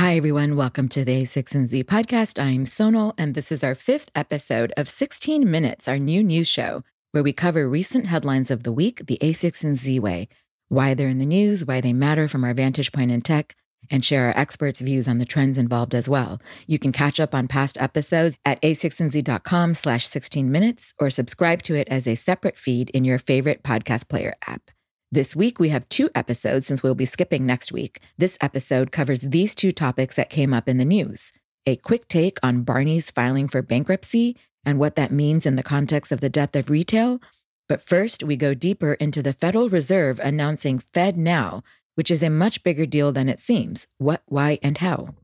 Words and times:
Hi, 0.00 0.16
everyone. 0.16 0.56
Welcome 0.56 0.88
to 0.88 1.04
the 1.04 1.20
a16z 1.20 1.84
podcast. 1.84 2.42
I'm 2.42 2.64
Sonal, 2.64 3.12
and 3.18 3.34
this 3.34 3.52
is 3.52 3.62
our 3.62 3.74
fifth 3.74 4.10
episode 4.14 4.72
of 4.78 4.88
16 4.88 5.50
Minutes, 5.50 5.88
our 5.88 5.98
new 5.98 6.22
news 6.22 6.48
show, 6.48 6.82
where 7.12 7.22
we 7.22 7.34
cover 7.34 7.68
recent 7.68 8.06
headlines 8.06 8.50
of 8.50 8.62
the 8.62 8.72
week 8.72 9.04
the 9.04 9.18
a16z 9.20 10.00
way, 10.00 10.28
why 10.70 10.94
they're 10.94 11.10
in 11.10 11.18
the 11.18 11.26
news, 11.26 11.66
why 11.66 11.82
they 11.82 11.92
matter 11.92 12.28
from 12.28 12.44
our 12.44 12.54
vantage 12.54 12.92
point 12.92 13.10
in 13.10 13.20
tech, 13.20 13.56
and 13.90 14.02
share 14.02 14.28
our 14.28 14.38
experts' 14.38 14.80
views 14.80 15.06
on 15.06 15.18
the 15.18 15.26
trends 15.26 15.58
involved 15.58 15.94
as 15.94 16.08
well. 16.08 16.40
You 16.66 16.78
can 16.78 16.92
catch 16.92 17.20
up 17.20 17.34
on 17.34 17.46
past 17.46 17.76
episodes 17.76 18.38
at 18.46 18.58
a16z.com 18.62 19.74
slash 19.74 20.06
16 20.06 20.50
minutes 20.50 20.94
or 20.98 21.10
subscribe 21.10 21.62
to 21.64 21.74
it 21.74 21.88
as 21.90 22.08
a 22.08 22.14
separate 22.14 22.56
feed 22.56 22.88
in 22.94 23.04
your 23.04 23.18
favorite 23.18 23.62
podcast 23.62 24.08
player 24.08 24.32
app. 24.46 24.70
This 25.12 25.34
week, 25.34 25.58
we 25.58 25.70
have 25.70 25.88
two 25.88 26.08
episodes 26.14 26.68
since 26.68 26.84
we'll 26.84 26.94
be 26.94 27.04
skipping 27.04 27.44
next 27.44 27.72
week. 27.72 27.98
This 28.16 28.38
episode 28.40 28.92
covers 28.92 29.22
these 29.22 29.56
two 29.56 29.72
topics 29.72 30.14
that 30.14 30.30
came 30.30 30.54
up 30.54 30.68
in 30.68 30.78
the 30.78 30.84
news 30.84 31.32
a 31.66 31.74
quick 31.76 32.06
take 32.06 32.38
on 32.44 32.62
Barney's 32.62 33.10
filing 33.10 33.48
for 33.48 33.60
bankruptcy 33.60 34.36
and 34.64 34.78
what 34.78 34.94
that 34.94 35.10
means 35.10 35.46
in 35.46 35.56
the 35.56 35.64
context 35.64 36.12
of 36.12 36.20
the 36.20 36.28
death 36.28 36.54
of 36.54 36.70
retail. 36.70 37.20
But 37.68 37.82
first, 37.82 38.22
we 38.22 38.36
go 38.36 38.54
deeper 38.54 38.94
into 38.94 39.20
the 39.20 39.32
Federal 39.32 39.68
Reserve 39.68 40.20
announcing 40.20 40.78
FedNow, 40.78 41.64
which 41.96 42.10
is 42.10 42.22
a 42.22 42.30
much 42.30 42.62
bigger 42.62 42.86
deal 42.86 43.10
than 43.10 43.28
it 43.28 43.40
seems. 43.40 43.88
What, 43.98 44.22
why, 44.26 44.60
and 44.62 44.78
how? 44.78 45.14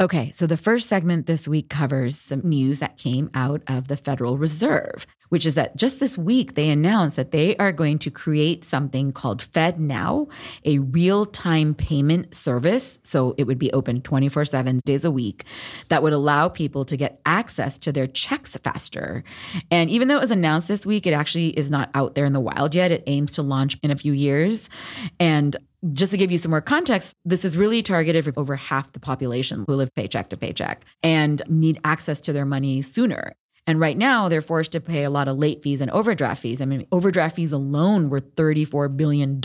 Okay, 0.00 0.32
so 0.34 0.48
the 0.48 0.56
first 0.56 0.88
segment 0.88 1.26
this 1.26 1.46
week 1.46 1.68
covers 1.68 2.18
some 2.18 2.40
news 2.40 2.80
that 2.80 2.96
came 2.96 3.30
out 3.32 3.62
of 3.68 3.86
the 3.86 3.94
Federal 3.96 4.36
Reserve, 4.36 5.06
which 5.28 5.46
is 5.46 5.54
that 5.54 5.76
just 5.76 6.00
this 6.00 6.18
week 6.18 6.56
they 6.56 6.68
announced 6.68 7.14
that 7.14 7.30
they 7.30 7.56
are 7.58 7.70
going 7.70 8.00
to 8.00 8.10
create 8.10 8.64
something 8.64 9.12
called 9.12 9.46
FedNow, 9.52 10.28
a 10.64 10.80
real 10.80 11.24
time 11.24 11.76
payment 11.76 12.34
service. 12.34 12.98
So 13.04 13.36
it 13.38 13.44
would 13.44 13.56
be 13.56 13.72
open 13.72 14.00
24 14.00 14.46
7 14.46 14.80
days 14.84 15.04
a 15.04 15.12
week 15.12 15.44
that 15.90 16.02
would 16.02 16.12
allow 16.12 16.48
people 16.48 16.84
to 16.86 16.96
get 16.96 17.20
access 17.24 17.78
to 17.78 17.92
their 17.92 18.08
checks 18.08 18.56
faster. 18.56 19.22
And 19.70 19.90
even 19.90 20.08
though 20.08 20.16
it 20.16 20.22
was 20.22 20.32
announced 20.32 20.66
this 20.66 20.84
week, 20.84 21.06
it 21.06 21.14
actually 21.14 21.50
is 21.50 21.70
not 21.70 21.90
out 21.94 22.16
there 22.16 22.24
in 22.24 22.32
the 22.32 22.40
wild 22.40 22.74
yet. 22.74 22.90
It 22.90 23.04
aims 23.06 23.30
to 23.34 23.42
launch 23.42 23.78
in 23.80 23.92
a 23.92 23.96
few 23.96 24.12
years. 24.12 24.70
And 25.20 25.56
just 25.92 26.12
to 26.12 26.18
give 26.18 26.32
you 26.32 26.38
some 26.38 26.50
more 26.50 26.60
context, 26.60 27.14
this 27.24 27.44
is 27.44 27.56
really 27.56 27.82
targeted 27.82 28.24
for 28.24 28.32
over 28.36 28.56
half 28.56 28.92
the 28.92 29.00
population 29.00 29.64
who 29.66 29.74
live 29.74 29.94
paycheck 29.94 30.30
to 30.30 30.36
paycheck 30.36 30.84
and 31.02 31.42
need 31.48 31.78
access 31.84 32.20
to 32.20 32.32
their 32.32 32.46
money 32.46 32.82
sooner. 32.82 33.34
And 33.66 33.80
right 33.80 33.96
now, 33.96 34.28
they're 34.28 34.42
forced 34.42 34.72
to 34.72 34.80
pay 34.80 35.04
a 35.04 35.10
lot 35.10 35.26
of 35.26 35.38
late 35.38 35.62
fees 35.62 35.80
and 35.80 35.90
overdraft 35.90 36.42
fees. 36.42 36.60
I 36.60 36.66
mean, 36.66 36.86
overdraft 36.92 37.36
fees 37.36 37.52
alone 37.52 38.10
were 38.10 38.20
$34 38.20 38.94
billion 38.94 39.40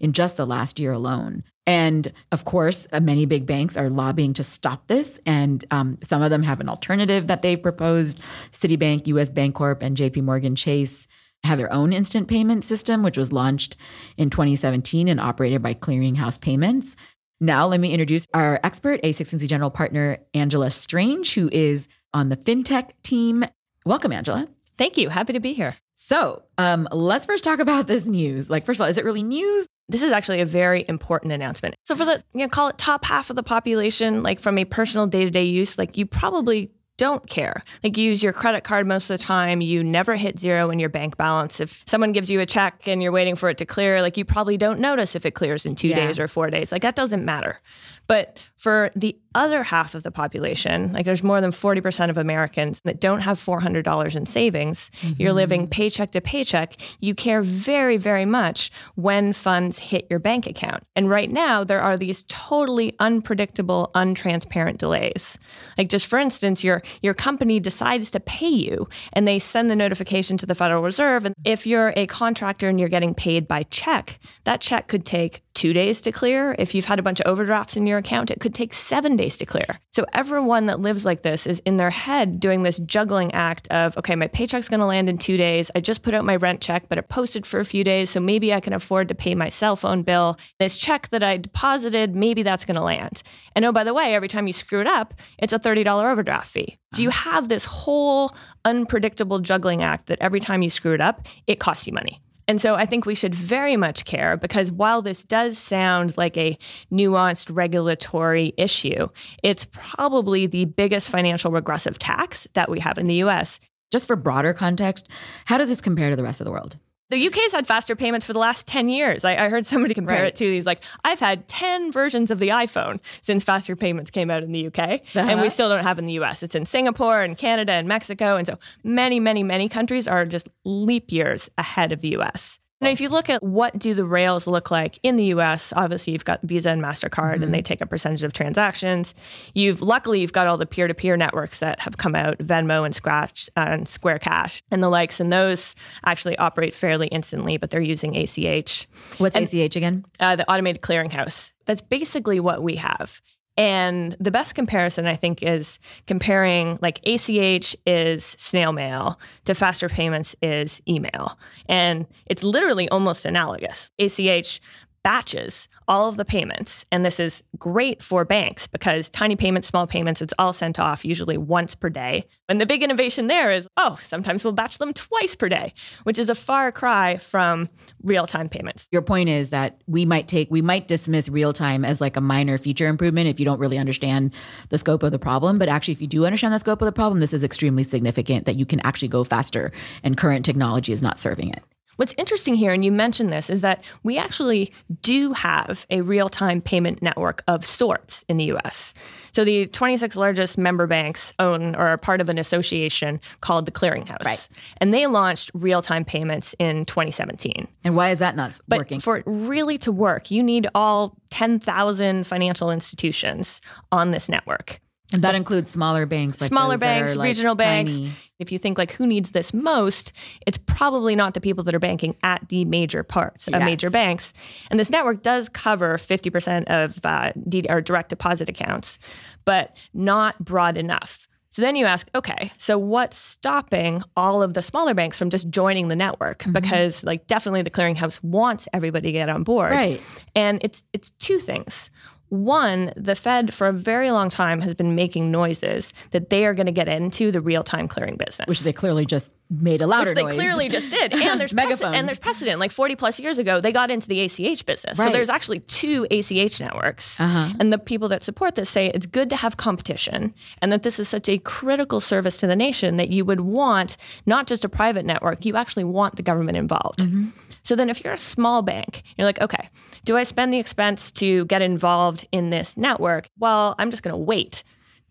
in 0.00 0.12
just 0.12 0.36
the 0.36 0.46
last 0.46 0.80
year 0.80 0.92
alone. 0.92 1.44
And 1.64 2.12
of 2.32 2.44
course, 2.44 2.86
uh, 2.92 2.98
many 2.98 3.26
big 3.26 3.46
banks 3.46 3.76
are 3.76 3.90
lobbying 3.90 4.32
to 4.34 4.42
stop 4.42 4.86
this. 4.88 5.20
And 5.24 5.64
um, 5.70 5.98
some 6.02 6.22
of 6.22 6.30
them 6.30 6.42
have 6.42 6.60
an 6.60 6.68
alternative 6.68 7.28
that 7.28 7.42
they've 7.42 7.62
proposed. 7.62 8.18
Citibank, 8.50 9.06
US 9.08 9.30
Bancorp, 9.30 9.82
and 9.82 9.96
JP 9.96 10.22
Morgan 10.22 10.56
Chase 10.56 11.06
have 11.44 11.58
their 11.58 11.72
own 11.72 11.92
instant 11.92 12.28
payment 12.28 12.64
system, 12.64 13.02
which 13.02 13.16
was 13.16 13.32
launched 13.32 13.76
in 14.16 14.30
2017 14.30 15.08
and 15.08 15.20
operated 15.20 15.62
by 15.62 15.74
Clearinghouse 15.74 16.40
Payments. 16.40 16.96
Now, 17.40 17.66
let 17.68 17.78
me 17.78 17.92
introduce 17.92 18.26
our 18.34 18.58
expert, 18.64 19.00
a16z 19.02 19.48
General 19.48 19.70
Partner 19.70 20.18
Angela 20.34 20.70
Strange, 20.70 21.34
who 21.34 21.48
is 21.52 21.86
on 22.12 22.30
the 22.30 22.36
FinTech 22.36 22.90
team. 23.02 23.44
Welcome, 23.84 24.12
Angela. 24.12 24.48
Thank 24.76 24.96
you. 24.96 25.08
Happy 25.08 25.32
to 25.32 25.40
be 25.40 25.52
here. 25.52 25.76
So, 25.94 26.42
um, 26.58 26.88
let's 26.92 27.26
first 27.26 27.44
talk 27.44 27.58
about 27.58 27.86
this 27.86 28.06
news. 28.06 28.50
Like, 28.50 28.64
first 28.64 28.78
of 28.78 28.82
all, 28.82 28.88
is 28.88 28.98
it 28.98 29.04
really 29.04 29.22
news? 29.22 29.66
This 29.88 30.02
is 30.02 30.12
actually 30.12 30.40
a 30.40 30.44
very 30.44 30.84
important 30.88 31.32
announcement. 31.32 31.74
So, 31.84 31.96
for 31.96 32.04
the 32.04 32.22
you 32.34 32.40
know, 32.40 32.48
call 32.48 32.68
it 32.68 32.78
top 32.78 33.04
half 33.04 33.30
of 33.30 33.36
the 33.36 33.42
population, 33.42 34.22
like 34.22 34.40
from 34.40 34.58
a 34.58 34.64
personal 34.64 35.06
day 35.06 35.24
to 35.24 35.30
day 35.30 35.44
use, 35.44 35.78
like 35.78 35.96
you 35.96 36.06
probably 36.06 36.70
don't 36.98 37.26
care. 37.28 37.62
Like 37.82 37.96
you 37.96 38.04
use 38.04 38.22
your 38.22 38.34
credit 38.34 38.64
card 38.64 38.86
most 38.86 39.08
of 39.08 39.18
the 39.18 39.24
time, 39.24 39.62
you 39.62 39.82
never 39.82 40.16
hit 40.16 40.38
zero 40.38 40.70
in 40.70 40.78
your 40.78 40.90
bank 40.90 41.16
balance. 41.16 41.60
If 41.60 41.82
someone 41.86 42.12
gives 42.12 42.28
you 42.28 42.40
a 42.40 42.46
check 42.46 42.86
and 42.86 43.02
you're 43.02 43.12
waiting 43.12 43.36
for 43.36 43.48
it 43.48 43.56
to 43.58 43.64
clear, 43.64 44.02
like 44.02 44.16
you 44.16 44.24
probably 44.24 44.58
don't 44.58 44.80
notice 44.80 45.14
if 45.14 45.24
it 45.24 45.30
clears 45.30 45.64
in 45.64 45.74
two 45.74 45.88
yeah. 45.88 46.06
days 46.06 46.18
or 46.18 46.28
four 46.28 46.50
days. 46.50 46.70
Like 46.70 46.82
that 46.82 46.96
doesn't 46.96 47.24
matter. 47.24 47.60
But 48.08 48.38
for 48.56 48.90
the 48.96 49.16
other 49.34 49.62
half 49.62 49.94
of 49.94 50.02
the 50.02 50.10
population, 50.10 50.92
like 50.92 51.04
there's 51.04 51.22
more 51.22 51.40
than 51.40 51.50
40% 51.50 52.10
of 52.10 52.16
Americans 52.16 52.80
that 52.80 53.00
don't 53.00 53.20
have 53.20 53.38
$400 53.38 54.16
in 54.16 54.26
savings, 54.26 54.90
mm-hmm. 55.00 55.22
you're 55.22 55.32
living 55.32 55.68
paycheck 55.68 56.10
to 56.12 56.20
paycheck, 56.20 56.76
you 56.98 57.14
care 57.14 57.42
very, 57.42 57.98
very 57.98 58.24
much 58.24 58.72
when 58.96 59.32
funds 59.32 59.78
hit 59.78 60.06
your 60.10 60.18
bank 60.18 60.46
account. 60.46 60.82
And 60.96 61.08
right 61.08 61.30
now, 61.30 61.62
there 61.62 61.80
are 61.80 61.96
these 61.96 62.24
totally 62.24 62.94
unpredictable, 62.98 63.90
untransparent 63.94 64.78
delays. 64.78 65.38
Like 65.76 65.88
just 65.88 66.06
for 66.06 66.18
instance, 66.18 66.64
your 66.64 66.82
your 67.02 67.14
company 67.14 67.60
decides 67.60 68.10
to 68.12 68.20
pay 68.20 68.48
you 68.48 68.88
and 69.12 69.28
they 69.28 69.38
send 69.38 69.70
the 69.70 69.76
notification 69.76 70.36
to 70.38 70.46
the 70.46 70.54
Federal 70.54 70.82
Reserve. 70.82 71.26
And 71.26 71.34
if 71.44 71.66
you're 71.66 71.92
a 71.94 72.06
contractor 72.06 72.68
and 72.68 72.80
you're 72.80 72.88
getting 72.88 73.14
paid 73.14 73.46
by 73.46 73.64
check, 73.64 74.18
that 74.44 74.60
check 74.60 74.88
could 74.88 75.04
take 75.04 75.42
two 75.58 75.72
days 75.72 76.00
to 76.02 76.12
clear. 76.12 76.54
If 76.56 76.72
you've 76.72 76.84
had 76.84 77.00
a 77.00 77.02
bunch 77.02 77.18
of 77.20 77.26
overdrafts 77.26 77.76
in 77.76 77.84
your 77.84 77.98
account, 77.98 78.30
it 78.30 78.38
could 78.38 78.54
take 78.54 78.72
seven 78.72 79.16
days 79.16 79.36
to 79.38 79.44
clear. 79.44 79.80
So 79.90 80.06
everyone 80.12 80.66
that 80.66 80.78
lives 80.78 81.04
like 81.04 81.22
this 81.22 81.48
is 81.48 81.58
in 81.66 81.78
their 81.78 81.90
head 81.90 82.38
doing 82.38 82.62
this 82.62 82.78
juggling 82.78 83.34
act 83.34 83.66
of, 83.72 83.98
okay, 83.98 84.14
my 84.14 84.28
paycheck's 84.28 84.68
going 84.68 84.78
to 84.78 84.86
land 84.86 85.08
in 85.08 85.18
two 85.18 85.36
days. 85.36 85.68
I 85.74 85.80
just 85.80 86.04
put 86.04 86.14
out 86.14 86.24
my 86.24 86.36
rent 86.36 86.60
check, 86.60 86.88
but 86.88 86.96
it 86.96 87.08
posted 87.08 87.44
for 87.44 87.58
a 87.58 87.64
few 87.64 87.82
days. 87.82 88.08
So 88.08 88.20
maybe 88.20 88.54
I 88.54 88.60
can 88.60 88.72
afford 88.72 89.08
to 89.08 89.16
pay 89.16 89.34
my 89.34 89.48
cell 89.48 89.74
phone 89.74 90.04
bill. 90.04 90.38
This 90.60 90.78
check 90.78 91.08
that 91.08 91.24
I 91.24 91.38
deposited, 91.38 92.14
maybe 92.14 92.44
that's 92.44 92.64
going 92.64 92.76
to 92.76 92.82
land. 92.82 93.24
And 93.56 93.64
oh, 93.64 93.72
by 93.72 93.82
the 93.82 93.92
way, 93.92 94.14
every 94.14 94.28
time 94.28 94.46
you 94.46 94.52
screw 94.52 94.80
it 94.80 94.86
up, 94.86 95.12
it's 95.38 95.52
a 95.52 95.58
$30 95.58 95.84
overdraft 96.08 96.48
fee. 96.48 96.78
So 96.92 97.02
you 97.02 97.08
uh-huh. 97.08 97.30
have 97.32 97.48
this 97.48 97.64
whole 97.64 98.30
unpredictable 98.64 99.40
juggling 99.40 99.82
act 99.82 100.06
that 100.06 100.18
every 100.20 100.38
time 100.38 100.62
you 100.62 100.70
screw 100.70 100.94
it 100.94 101.00
up, 101.00 101.26
it 101.48 101.58
costs 101.58 101.88
you 101.88 101.92
money. 101.92 102.20
And 102.48 102.60
so 102.60 102.74
I 102.74 102.86
think 102.86 103.04
we 103.04 103.14
should 103.14 103.34
very 103.34 103.76
much 103.76 104.06
care 104.06 104.38
because 104.38 104.72
while 104.72 105.02
this 105.02 105.22
does 105.22 105.58
sound 105.58 106.16
like 106.16 106.36
a 106.38 106.58
nuanced 106.90 107.54
regulatory 107.54 108.54
issue, 108.56 109.08
it's 109.42 109.66
probably 109.66 110.46
the 110.46 110.64
biggest 110.64 111.10
financial 111.10 111.52
regressive 111.52 111.98
tax 111.98 112.48
that 112.54 112.70
we 112.70 112.80
have 112.80 112.96
in 112.96 113.06
the 113.06 113.16
US. 113.16 113.60
Just 113.92 114.06
for 114.06 114.16
broader 114.16 114.54
context, 114.54 115.08
how 115.44 115.58
does 115.58 115.68
this 115.68 115.82
compare 115.82 116.08
to 116.10 116.16
the 116.16 116.22
rest 116.22 116.40
of 116.40 116.46
the 116.46 116.50
world? 116.50 116.78
The 117.10 117.26
UK's 117.26 117.52
had 117.52 117.66
faster 117.66 117.96
payments 117.96 118.26
for 118.26 118.32
the 118.32 118.38
last 118.38 118.66
10 118.66 118.88
years. 118.88 119.24
I, 119.24 119.46
I 119.46 119.48
heard 119.48 119.64
somebody 119.66 119.94
compare 119.94 120.22
right. 120.22 120.28
it 120.28 120.34
to 120.36 120.44
these 120.44 120.66
like, 120.66 120.82
I've 121.04 121.20
had 121.20 121.48
10 121.48 121.90
versions 121.90 122.30
of 122.30 122.38
the 122.38 122.48
iPhone 122.48 123.00
since 123.22 123.42
faster 123.42 123.76
payments 123.76 124.10
came 124.10 124.30
out 124.30 124.42
in 124.42 124.52
the 124.52 124.66
UK, 124.66 124.78
uh-huh. 124.78 125.20
and 125.20 125.40
we 125.40 125.48
still 125.48 125.68
don't 125.68 125.84
have 125.84 125.98
in 125.98 126.06
the 126.06 126.14
US. 126.14 126.42
It's 126.42 126.54
in 126.54 126.66
Singapore 126.66 127.22
and 127.22 127.36
Canada 127.36 127.72
and 127.72 127.88
Mexico. 127.88 128.36
And 128.36 128.46
so 128.46 128.58
many, 128.84 129.20
many, 129.20 129.42
many 129.42 129.68
countries 129.68 130.06
are 130.06 130.26
just 130.26 130.48
leap 130.64 131.10
years 131.10 131.50
ahead 131.56 131.92
of 131.92 132.00
the 132.00 132.16
US. 132.16 132.60
Now, 132.80 132.90
if 132.90 133.00
you 133.00 133.08
look 133.08 133.28
at 133.28 133.42
what 133.42 133.76
do 133.76 133.92
the 133.92 134.04
rails 134.04 134.46
look 134.46 134.70
like 134.70 135.00
in 135.02 135.16
the 135.16 135.24
U.S., 135.26 135.72
obviously 135.74 136.12
you've 136.12 136.24
got 136.24 136.40
Visa 136.42 136.70
and 136.70 136.80
Mastercard, 136.80 137.34
mm-hmm. 137.34 137.42
and 137.42 137.54
they 137.54 137.60
take 137.60 137.80
a 137.80 137.86
percentage 137.86 138.22
of 138.22 138.32
transactions. 138.32 139.14
You've 139.54 139.82
luckily 139.82 140.20
you've 140.20 140.32
got 140.32 140.46
all 140.46 140.56
the 140.56 140.66
peer-to-peer 140.66 141.16
networks 141.16 141.58
that 141.58 141.80
have 141.80 141.96
come 141.96 142.14
out, 142.14 142.38
Venmo 142.38 142.84
and 142.84 142.94
Scratch 142.94 143.50
and 143.56 143.88
Square 143.88 144.20
Cash 144.20 144.62
and 144.70 144.82
the 144.82 144.88
likes, 144.88 145.18
and 145.18 145.32
those 145.32 145.74
actually 146.04 146.38
operate 146.38 146.72
fairly 146.72 147.08
instantly, 147.08 147.56
but 147.56 147.70
they're 147.70 147.80
using 147.80 148.16
ACH. 148.16 148.86
What's 149.18 149.34
and, 149.34 149.52
ACH 149.52 149.74
again? 149.74 150.04
Uh, 150.20 150.36
the 150.36 150.48
automated 150.48 150.80
clearinghouse. 150.82 151.52
That's 151.66 151.82
basically 151.82 152.38
what 152.38 152.62
we 152.62 152.76
have. 152.76 153.20
And 153.58 154.16
the 154.20 154.30
best 154.30 154.54
comparison, 154.54 155.06
I 155.06 155.16
think, 155.16 155.42
is 155.42 155.80
comparing 156.06 156.78
like 156.80 157.00
ACH 157.04 157.76
is 157.84 158.24
snail 158.24 158.72
mail 158.72 159.18
to 159.46 159.54
faster 159.54 159.88
payments 159.88 160.36
is 160.40 160.80
email. 160.88 161.36
And 161.68 162.06
it's 162.26 162.44
literally 162.44 162.88
almost 162.88 163.26
analogous. 163.26 163.90
ACH 163.98 164.60
batches 165.02 165.68
all 165.86 166.08
of 166.08 166.16
the 166.16 166.24
payments. 166.24 166.84
And 166.92 167.04
this 167.04 167.18
is 167.18 167.42
great 167.56 168.02
for 168.02 168.24
banks 168.24 168.66
because 168.66 169.10
tiny 169.10 169.36
payments, 169.36 169.68
small 169.68 169.86
payments, 169.86 170.20
it's 170.20 170.34
all 170.38 170.52
sent 170.52 170.78
off 170.78 171.04
usually 171.04 171.38
once 171.38 171.74
per 171.74 171.88
day. 171.88 172.26
And 172.48 172.60
the 172.60 172.66
big 172.66 172.82
innovation 172.82 173.26
there 173.26 173.50
is 173.50 173.66
oh, 173.76 173.98
sometimes 174.02 174.44
we'll 174.44 174.52
batch 174.52 174.78
them 174.78 174.92
twice 174.92 175.34
per 175.34 175.48
day, 175.48 175.72
which 176.04 176.18
is 176.18 176.28
a 176.28 176.34
far 176.34 176.72
cry 176.72 177.16
from 177.16 177.68
real 178.02 178.26
time 178.26 178.48
payments. 178.48 178.88
Your 178.92 179.02
point 179.02 179.28
is 179.28 179.50
that 179.50 179.80
we 179.86 180.04
might 180.04 180.28
take, 180.28 180.50
we 180.50 180.62
might 180.62 180.88
dismiss 180.88 181.28
real 181.28 181.52
time 181.52 181.84
as 181.84 182.00
like 182.00 182.16
a 182.16 182.20
minor 182.20 182.58
feature 182.58 182.88
improvement 182.88 183.28
if 183.28 183.38
you 183.38 183.44
don't 183.44 183.60
really 183.60 183.78
understand 183.78 184.32
the 184.68 184.78
scope 184.78 185.02
of 185.02 185.12
the 185.12 185.18
problem. 185.18 185.58
But 185.58 185.68
actually, 185.68 185.92
if 185.92 186.00
you 186.00 186.06
do 186.06 186.26
understand 186.26 186.52
the 186.52 186.58
scope 186.58 186.82
of 186.82 186.86
the 186.86 186.92
problem, 186.92 187.20
this 187.20 187.32
is 187.32 187.44
extremely 187.44 187.84
significant 187.84 188.46
that 188.46 188.56
you 188.56 188.66
can 188.66 188.80
actually 188.80 189.08
go 189.08 189.24
faster 189.24 189.72
and 190.02 190.16
current 190.16 190.44
technology 190.44 190.92
is 190.92 191.02
not 191.02 191.18
serving 191.18 191.50
it. 191.50 191.62
What's 191.98 192.14
interesting 192.16 192.54
here, 192.54 192.72
and 192.72 192.84
you 192.84 192.92
mentioned 192.92 193.32
this, 193.32 193.50
is 193.50 193.60
that 193.62 193.82
we 194.04 194.18
actually 194.18 194.72
do 195.02 195.32
have 195.32 195.84
a 195.90 196.00
real 196.00 196.28
time 196.28 196.62
payment 196.62 197.02
network 197.02 197.42
of 197.48 197.66
sorts 197.66 198.24
in 198.28 198.36
the 198.36 198.44
US. 198.52 198.94
So 199.32 199.44
the 199.44 199.66
26 199.66 200.14
largest 200.14 200.58
member 200.58 200.86
banks 200.86 201.32
own 201.40 201.74
or 201.74 201.88
are 201.88 201.98
part 201.98 202.20
of 202.20 202.28
an 202.28 202.38
association 202.38 203.20
called 203.40 203.66
the 203.66 203.72
Clearinghouse. 203.72 204.24
Right. 204.24 204.48
And 204.76 204.94
they 204.94 205.08
launched 205.08 205.50
real 205.54 205.82
time 205.82 206.04
payments 206.04 206.54
in 206.60 206.84
2017. 206.84 207.66
And 207.82 207.96
why 207.96 208.10
is 208.10 208.20
that 208.20 208.36
not 208.36 208.56
But 208.68 208.78
working? 208.78 209.00
for 209.00 209.16
it 209.16 209.24
really 209.26 209.76
to 209.78 209.90
work, 209.90 210.30
you 210.30 210.44
need 210.44 210.68
all 210.76 211.16
10,000 211.30 212.28
financial 212.28 212.70
institutions 212.70 213.60
on 213.90 214.12
this 214.12 214.28
network. 214.28 214.80
And 215.12 215.22
that 215.22 215.34
includes 215.34 215.70
smaller 215.70 216.04
banks, 216.06 216.40
like 216.40 216.48
Smaller 216.48 216.74
those 216.74 216.80
that 216.80 216.86
are, 216.86 217.00
banks, 217.00 217.16
like, 217.16 217.26
regional 217.26 217.54
banks. 217.54 217.92
tiny. 217.92 218.12
If 218.38 218.52
you 218.52 218.58
think 218.58 218.76
like 218.78 218.92
who 218.92 219.06
needs 219.06 219.30
this 219.32 219.52
most, 219.54 220.12
it's 220.46 220.58
probably 220.58 221.16
not 221.16 221.34
the 221.34 221.40
people 221.40 221.64
that 221.64 221.74
are 221.74 221.78
banking 221.80 222.14
at 222.22 222.48
the 222.50 222.64
major 222.66 223.02
parts 223.02 223.48
of 223.48 223.54
Yes. 223.54 223.64
major 223.64 223.90
banks. 223.90 224.32
And 224.70 224.78
this 224.78 224.90
network 224.90 225.22
does 225.22 225.48
cover 225.48 225.96
50% 225.98 226.64
of 226.68 227.00
uh, 227.04 227.32
D- 227.48 227.66
or 227.68 227.80
direct 227.80 228.10
deposit 228.10 228.48
accounts, 228.48 228.98
but 229.44 229.76
not 229.94 230.38
broad 230.44 230.76
enough. 230.76 231.26
So 231.50 231.62
then 231.62 231.74
you 231.76 231.86
ask, 231.86 232.08
okay, 232.14 232.52
so 232.58 232.76
what's 232.78 233.16
stopping 233.16 234.02
all 234.16 234.42
of 234.42 234.52
the 234.52 234.60
smaller 234.60 234.92
banks 234.92 235.16
from 235.16 235.30
just 235.30 235.48
joining 235.48 235.88
the 235.88 235.96
network? 235.96 236.40
Mm-hmm. 236.40 236.52
Because 236.52 237.02
like 237.02 237.26
definitely 237.26 237.62
the 237.62 237.70
clearinghouse 237.70 238.22
wants 238.22 238.68
everybody 238.74 239.08
to 239.08 239.12
get 239.12 239.30
on 239.30 239.42
board. 239.44 239.70
Right. 239.72 240.00
And 240.36 240.60
it's 240.62 240.84
it's 240.92 241.10
two 241.12 241.38
things. 241.38 241.90
One, 242.28 242.92
the 242.96 243.14
Fed 243.14 243.54
for 243.54 243.66
a 243.68 243.72
very 243.72 244.10
long 244.10 244.28
time 244.28 244.60
has 244.60 244.74
been 244.74 244.94
making 244.94 245.30
noises 245.30 245.94
that 246.10 246.30
they 246.30 246.44
are 246.44 246.54
going 246.54 246.66
to 246.66 246.72
get 246.72 246.88
into 246.88 247.32
the 247.32 247.40
real-time 247.40 247.88
clearing 247.88 248.16
business. 248.16 248.46
Which 248.46 248.60
they 248.60 248.72
clearly 248.72 249.06
just 249.06 249.32
made 249.50 249.80
a 249.80 249.86
louder 249.86 250.10
Which 250.10 250.14
they 250.16 250.22
noise. 250.24 250.34
clearly 250.34 250.68
just 250.68 250.90
did. 250.90 251.12
And 251.14 251.40
there's 251.40 251.52
prece- 251.54 251.56
Megaphoned. 251.56 251.94
and 251.94 252.06
there's 252.08 252.18
precedent. 252.18 252.60
Like 252.60 252.70
40 252.70 252.96
plus 252.96 253.18
years 253.18 253.38
ago, 253.38 253.60
they 253.60 253.72
got 253.72 253.90
into 253.90 254.06
the 254.06 254.20
ACH 254.20 254.66
business. 254.66 254.98
So 254.98 255.10
there's 255.10 255.30
actually 255.30 255.60
two 255.60 256.06
ACH 256.10 256.60
networks. 256.60 257.18
Uh-huh. 257.18 257.54
And 257.58 257.72
the 257.72 257.78
people 257.78 258.08
that 258.10 258.22
support 258.22 258.56
this 258.56 258.68
say 258.68 258.88
it's 258.94 259.06
good 259.06 259.30
to 259.30 259.36
have 259.36 259.56
competition 259.56 260.34
and 260.60 260.70
that 260.72 260.82
this 260.82 260.98
is 260.98 261.08
such 261.08 261.28
a 261.28 261.38
critical 261.38 262.00
service 262.00 262.38
to 262.38 262.46
the 262.46 262.56
nation 262.56 262.96
that 262.98 263.08
you 263.08 263.24
would 263.24 263.40
want 263.40 263.96
not 264.26 264.46
just 264.46 264.64
a 264.64 264.68
private 264.68 265.04
network, 265.06 265.44
you 265.46 265.56
actually 265.56 265.84
want 265.84 266.16
the 266.16 266.22
government 266.22 266.58
involved. 266.58 266.98
Mm-hmm. 267.00 267.28
So 267.62 267.74
then 267.74 267.90
if 267.90 268.02
you're 268.04 268.12
a 268.14 268.18
small 268.18 268.62
bank, 268.62 269.02
you're 269.16 269.26
like, 269.26 269.40
okay, 269.40 269.68
do 270.04 270.16
I 270.16 270.22
spend 270.22 270.52
the 270.52 270.58
expense 270.58 271.10
to 271.12 271.44
get 271.46 271.60
involved 271.62 272.26
in 272.32 272.50
this 272.50 272.76
network? 272.76 273.28
Well, 273.38 273.74
I'm 273.78 273.90
just 273.90 274.02
going 274.02 274.12
to 274.14 274.18
wait 274.18 274.62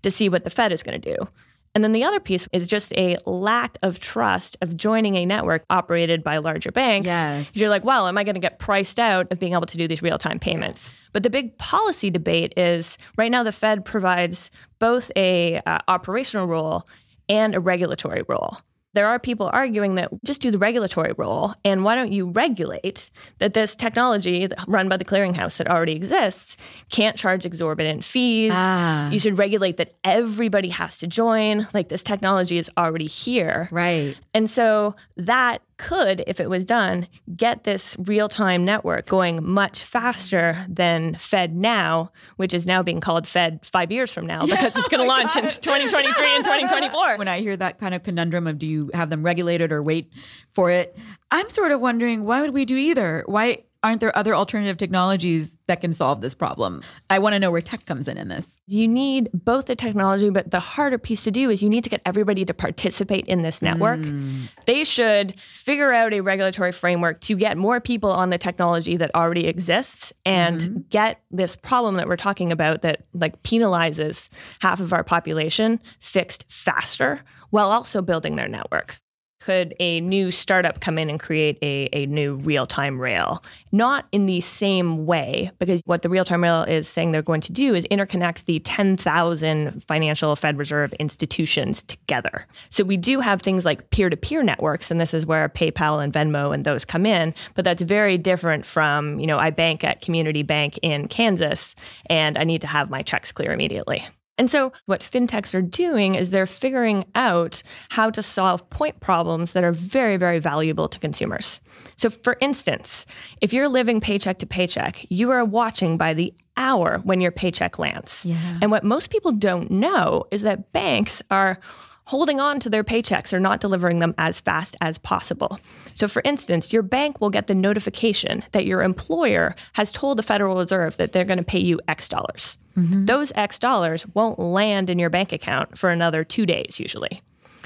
to 0.04 0.12
see 0.12 0.30
what 0.30 0.44
the 0.44 0.50
Fed 0.50 0.72
is 0.72 0.82
going 0.84 1.00
to 1.00 1.16
do. 1.16 1.28
And 1.78 1.84
then 1.84 1.92
the 1.92 2.06
other 2.06 2.20
piece 2.20 2.48
is 2.52 2.68
just 2.68 2.92
a 2.98 3.18
lack 3.28 3.78
of 3.84 4.00
trust 4.00 4.58
of 4.62 4.76
joining 4.76 5.14
a 5.14 5.28
network 5.28 5.64
operated 5.70 6.24
by 6.24 6.40
larger 6.40 6.72
banks. 6.72 7.06
Yes. 7.06 7.56
You're 7.56 7.70
like, 7.70 7.86
well, 7.86 8.08
am 8.08 8.18
I 8.18 8.24
going 8.24 8.34
to 8.34 8.42
get 8.42 8.58
priced 8.58 8.98
out 8.98 9.32
of 9.32 9.38
being 9.38 9.54
able 9.54 9.68
to 9.68 9.78
do 9.78 9.88
these 9.88 10.02
real 10.02 10.18
time 10.18 10.40
payments? 10.40 10.96
But 11.14 11.22
the 11.22 11.30
big 11.30 11.56
policy 11.60 12.10
debate 12.10 12.52
is 12.58 12.98
right 13.16 13.30
now 13.30 13.44
the 13.44 13.52
Fed 13.52 13.86
provides 13.86 14.50
both 14.80 15.12
a 15.16 15.62
uh, 15.68 15.78
operational 15.88 16.48
role 16.48 16.88
and 17.30 17.54
a 17.54 17.60
regulatory 17.60 18.24
role. 18.28 18.58
There 18.98 19.06
are 19.06 19.20
people 19.20 19.48
arguing 19.54 19.94
that 19.96 20.10
just 20.26 20.42
do 20.42 20.50
the 20.50 20.58
regulatory 20.58 21.14
role, 21.16 21.54
and 21.64 21.84
why 21.84 21.94
don't 21.94 22.12
you 22.12 22.32
regulate 22.32 23.12
that 23.38 23.54
this 23.54 23.76
technology 23.76 24.48
run 24.68 24.90
by 24.90 24.98
the 24.98 25.06
clearinghouse 25.06 25.58
that 25.58 25.70
already 25.70 25.94
exists 25.94 26.58
can't 26.90 27.16
charge 27.16 27.46
exorbitant 27.46 28.04
fees? 28.04 28.54
Ah. 28.56 29.12
You 29.12 29.20
should 29.20 29.38
regulate 29.38 29.78
that 29.78 29.94
everybody 30.04 30.70
has 30.70 30.98
to 30.98 31.06
join. 31.06 31.68
Like 31.76 31.90
this 31.90 32.04
technology 32.04 32.58
is 32.58 32.72
already 32.76 33.06
here. 33.06 33.70
Right. 33.72 34.18
And 34.34 34.50
so 34.50 34.96
that 35.16 35.62
could, 35.78 36.24
if 36.28 36.40
it 36.40 36.50
was 36.50 36.66
done, 36.66 37.08
get 37.36 37.64
this 37.64 37.96
real 38.00 38.28
time 38.28 38.66
network 38.66 39.08
going 39.08 39.46
much 39.46 39.84
faster 39.84 40.66
than 40.68 41.16
FedNow, 41.16 42.10
which 42.36 42.54
is 42.54 42.66
now 42.66 42.84
being 42.84 43.00
called 43.00 43.28
Fed 43.28 43.66
five 43.66 43.92
years 43.92 44.12
from 44.12 44.26
now 44.26 44.42
because 44.46 44.76
it's 44.76 44.90
going 44.90 45.00
to 45.00 45.06
oh 45.06 45.08
launch 45.08 45.36
in 45.36 45.44
2023 45.44 46.36
and 46.36 46.44
2024. 46.44 47.18
When 47.18 47.28
I 47.28 47.40
hear 47.40 47.56
that 47.58 47.80
kind 47.80 47.94
of 47.94 48.04
conundrum 48.04 48.48
of 48.48 48.58
do 48.58 48.68
you 48.68 48.92
have 48.94 49.10
them 49.10 49.24
regulated 49.24 49.72
or 49.72 49.82
wait 49.82 50.12
for 50.50 50.72
it, 50.72 50.98
I'm 51.32 51.50
sort 51.50 51.72
of 51.72 51.80
wondering 51.80 52.24
why 52.24 52.42
would 52.42 52.54
we 52.54 52.66
do 52.66 52.76
either? 52.76 53.24
Why 53.26 53.64
aren't 53.84 54.00
there 54.02 54.16
other 54.18 54.36
alternative 54.36 54.78
technologies 54.78 55.58
that 55.68 55.82
can 55.82 55.94
solve 55.94 56.22
this 56.22 56.34
problem? 56.34 56.82
I 57.10 57.20
want 57.20 57.34
to 57.34 57.40
know 57.40 57.52
where 57.52 57.62
tech 57.62 57.86
comes 57.86 58.08
in 58.08 58.18
in 58.18 58.28
this. 58.28 58.62
You 58.68 58.88
need 58.88 59.30
both 59.34 59.66
the 59.66 59.76
technology, 59.76 60.30
but 60.30 60.52
the 60.52 60.60
harder 60.60 60.98
piece 60.98 61.24
to 61.26 61.32
do 61.32 61.50
is 61.50 61.62
you 61.62 61.70
need 61.70 61.84
to 61.84 61.90
get 61.90 62.02
everybody 62.06 62.46
to 62.46 62.54
participate 62.54 63.26
in 63.26 63.42
this 63.42 63.62
network. 63.62 64.00
Mm. 64.00 64.50
They 64.66 64.84
should 64.84 65.36
figure 65.52 65.94
out 65.94 66.14
a 66.14 66.22
regulatory 66.22 66.72
framework 66.72 67.22
to 67.22 67.36
get 67.36 67.58
more 67.58 67.80
people 67.80 68.12
on 68.12 68.30
the 68.30 68.38
technology 68.38 68.98
that 68.98 69.14
already 69.16 69.48
exists 69.48 70.14
and 70.26 70.62
mm-hmm. 70.62 70.80
get 70.90 71.22
this 71.32 71.56
problem 71.56 71.96
that 71.96 72.08
we're 72.08 72.18
talking 72.18 72.52
about 72.52 72.82
that 72.82 73.06
like 73.14 73.42
penalizes 73.44 74.30
half 74.62 74.80
of 74.80 74.94
our 74.94 75.04
population 75.04 75.80
fixed 76.00 76.46
faster 76.52 77.22
while 77.50 77.72
also 77.72 78.02
building 78.02 78.36
their 78.36 78.48
network. 78.48 79.00
Could 79.40 79.76
a 79.80 80.02
new 80.02 80.32
startup 80.32 80.82
come 80.82 80.98
in 80.98 81.10
and 81.10 81.20
create 81.20 81.58
a, 81.62 81.90
a 81.94 82.06
new 82.08 82.36
real 82.36 82.66
time 82.66 83.00
rail? 83.00 83.44
Not 83.72 84.06
in 84.12 84.26
the 84.26 84.42
same 84.42 85.06
way, 85.06 85.52
because 85.60 85.82
what 85.86 86.02
the 86.02 86.10
real 86.10 86.26
time 86.26 86.44
rail 86.44 86.64
is 86.64 86.88
saying 86.88 87.12
they're 87.12 87.22
going 87.22 87.42
to 87.42 87.52
do 87.52 87.76
is 87.76 87.86
interconnect 87.92 88.46
the 88.46 88.60
10,000 88.60 89.84
financial 89.88 90.36
Fed 90.36 90.58
Reserve 90.58 90.94
institutions 90.94 91.84
together. 91.84 92.48
So 92.70 92.84
we 92.84 92.98
do 92.98 93.20
have 93.20 93.42
things 93.42 93.64
like 93.64 93.90
peer 93.92 94.10
to 94.10 94.18
peer 94.18 94.42
networks, 94.42 94.90
and 94.90 95.00
this 95.00 95.14
is 95.14 95.26
where 95.26 95.48
PayPal 95.50 96.04
and 96.04 96.12
Venmo 96.12 96.54
and 96.54 96.66
those 96.66 96.84
come 96.86 97.06
in, 97.06 97.34
but 97.54 97.64
that's 97.64 97.82
very 97.82 98.18
different 98.18 98.66
from, 98.66 99.20
you 99.20 99.28
know, 99.28 99.38
I 99.38 99.52
bank 99.52 99.84
at 99.84 100.02
Community 100.02 100.44
Bank 100.44 100.80
in 100.82 101.08
Kansas 101.08 101.76
and 102.08 102.38
I 102.38 102.44
need 102.44 102.62
to 102.62 102.68
have 102.68 102.90
my 102.90 103.02
checks 103.02 103.32
clear 103.32 103.52
immediately. 103.52 104.04
And 104.38 104.50
so, 104.52 104.72
what 104.86 105.02
fintechs 105.02 105.54
are 105.54 105.62
doing 105.62 106.16
is 106.16 106.30
they're 106.30 106.46
figuring 106.46 107.06
out 107.16 107.64
how 107.90 108.10
to 108.12 108.22
solve 108.22 108.70
point 108.70 109.00
problems 109.00 109.54
that 109.54 109.64
are 109.64 109.72
very, 109.72 110.18
very 110.18 110.40
valuable 110.40 110.88
to 110.90 111.00
consumers. 111.00 111.60
So, 111.96 112.10
for 112.10 112.38
instance, 112.40 113.06
if 113.42 113.52
you're 113.52 113.68
living 113.68 114.00
paycheck 114.00 114.40
to 114.40 114.46
paycheck, 114.46 115.06
you 115.10 115.32
are 115.32 115.44
watching 115.44 115.98
by 115.98 116.14
the 116.14 116.34
hour 116.56 117.00
when 117.04 117.22
your 117.22 117.32
paycheck 117.32 117.80
lands. 117.80 118.26
Yeah. 118.26 118.60
And 118.62 118.72
what 118.72 118.84
most 118.84 119.10
people 119.10 119.32
don't 119.32 119.72
know 119.72 120.26
is 120.32 120.42
that 120.44 120.72
banks 120.72 121.22
are 121.32 121.60
holding 122.08 122.40
on 122.40 122.60
to 122.62 122.70
their 122.70 122.86
paychecks 122.86 123.34
or 123.34 123.40
not 123.40 123.60
delivering 123.60 124.00
them 124.00 124.16
as 124.18 124.40
fast 124.40 124.78
as 124.80 124.98
possible. 124.98 125.60
So, 125.94 126.08
for 126.08 126.22
instance, 126.24 126.72
your 126.72 126.82
bank 126.82 127.20
will 127.20 127.30
get 127.30 127.48
the 127.48 127.56
notification 127.56 128.44
that 128.54 128.66
your 128.66 128.82
employer 128.82 129.56
has 129.74 129.92
told 129.92 130.18
the 130.18 130.24
Federal 130.24 130.56
Reserve 130.56 130.98
that 130.98 131.12
they're 131.12 131.26
going 131.26 131.38
to 131.38 131.44
pay 131.44 131.60
you 131.60 131.80
X 131.88 132.08
dollars. 132.08 132.58
Mm-hmm. 132.78 133.06
Those 133.06 133.32
X 133.36 133.60
dollars 133.60 134.06
won't 134.14 134.40
land 134.40 134.90
in 134.90 135.00
your 135.00 135.10
bank 135.10 135.32
account 135.32 135.78
for 135.78 135.90
another 135.90 136.24
two 136.24 136.46
days, 136.46 136.80
usually. 136.80 137.22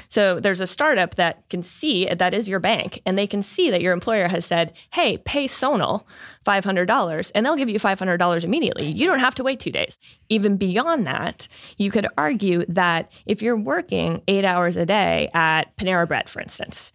So 0.07 0.41
there's 0.41 0.59
a 0.59 0.67
startup 0.67 1.15
that 1.15 1.47
can 1.49 1.63
see 1.63 2.05
that 2.05 2.33
is 2.33 2.49
your 2.49 2.59
bank, 2.59 3.01
and 3.05 3.17
they 3.17 3.27
can 3.27 3.41
see 3.41 3.71
that 3.71 3.81
your 3.81 3.93
employer 3.93 4.27
has 4.27 4.45
said, 4.45 4.77
"Hey, 4.91 5.17
pay 5.19 5.47
Sonal 5.47 6.03
five 6.43 6.65
hundred 6.65 6.87
dollars," 6.87 7.31
and 7.31 7.45
they'll 7.45 7.55
give 7.55 7.69
you 7.69 7.79
five 7.79 7.97
hundred 7.97 8.17
dollars 8.17 8.43
immediately. 8.43 8.91
You 8.91 9.07
don't 9.07 9.19
have 9.19 9.35
to 9.35 9.43
wait 9.43 9.61
two 9.61 9.71
days. 9.71 9.97
Even 10.27 10.57
beyond 10.57 11.07
that, 11.07 11.47
you 11.77 11.91
could 11.91 12.07
argue 12.17 12.65
that 12.67 13.09
if 13.25 13.41
you're 13.41 13.55
working 13.55 14.21
eight 14.27 14.43
hours 14.43 14.75
a 14.75 14.85
day 14.85 15.29
at 15.33 15.75
Panera 15.77 16.05
Bread, 16.05 16.27
for 16.27 16.41
instance, 16.41 16.91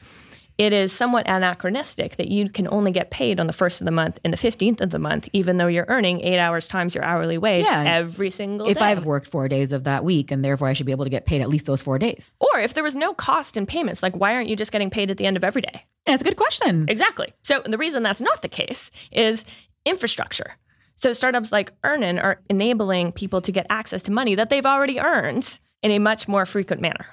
it 0.58 0.72
is 0.72 0.92
somewhat 0.92 1.28
anachronistic 1.28 2.16
that 2.16 2.28
you 2.28 2.48
can 2.48 2.66
only 2.70 2.90
get 2.90 3.10
paid 3.10 3.38
on 3.40 3.46
the 3.46 3.52
first 3.52 3.80
of 3.80 3.84
the 3.84 3.90
month 3.90 4.18
and 4.24 4.32
the 4.32 4.38
15th 4.38 4.80
of 4.80 4.90
the 4.90 4.98
month, 4.98 5.28
even 5.32 5.58
though 5.58 5.66
you're 5.66 5.84
earning 5.88 6.20
eight 6.22 6.38
hours 6.38 6.66
times 6.66 6.94
your 6.94 7.04
hourly 7.04 7.36
wage 7.36 7.64
Yeah. 7.64 7.82
every 7.86 8.30
single 8.30 8.66
If 8.66 8.78
day. 8.78 8.92
If 8.92 8.98
I've 8.98 9.04
worked 9.06 9.26
four 9.28 9.48
days 9.48 9.72
of 9.72 9.84
that 9.84 10.02
week 10.04 10.30
and 10.30 10.44
therefore 10.44 10.68
I 10.68 10.72
should 10.72 10.86
be 10.86 10.92
able 10.92 11.04
to 11.04 11.10
get 11.10 11.26
paid 11.26 11.40
at 11.42 11.48
least 11.48 11.66
those 11.66 11.82
four 11.82 11.98
days. 11.98 12.30
or 12.40 12.60
if 12.60 12.72
there 12.74 12.82
was 12.84 12.94
no 12.94 13.12
cost 13.12 13.56
in 13.56 13.66
payments, 13.66 14.02
like 14.02 14.16
why 14.16 14.32
aren't 14.34 14.48
you 14.48 14.56
just 14.56 14.72
getting 14.72 14.88
paid 14.90 15.10
at 15.10 15.18
the 15.18 15.26
end 15.26 15.36
of 15.36 15.44
every 15.44 15.60
day? 15.62 15.84
That's 16.06 16.22
a 16.22 16.24
good 16.24 16.36
question. 16.36 16.86
Exactly. 16.88 17.32
So 17.42 17.62
the 17.66 17.76
reason 17.78 18.02
that's 18.02 18.20
not 18.20 18.40
the 18.42 18.48
case 18.48 18.90
is 19.12 19.44
infrastructure. 19.84 20.56
So 20.94 21.12
startups 21.12 21.52
like 21.52 21.72
Earnin 21.84 22.18
are 22.18 22.40
enabling 22.48 23.12
people 23.12 23.40
to 23.42 23.52
get 23.52 23.66
access 23.68 24.02
to 24.04 24.10
money 24.10 24.34
that 24.36 24.48
they've 24.48 24.64
already 24.64 24.98
earned 24.98 25.60
in 25.82 25.90
a 25.90 25.98
much 25.98 26.26
more 26.26 26.46
frequent 26.46 26.80
manner. 26.80 27.06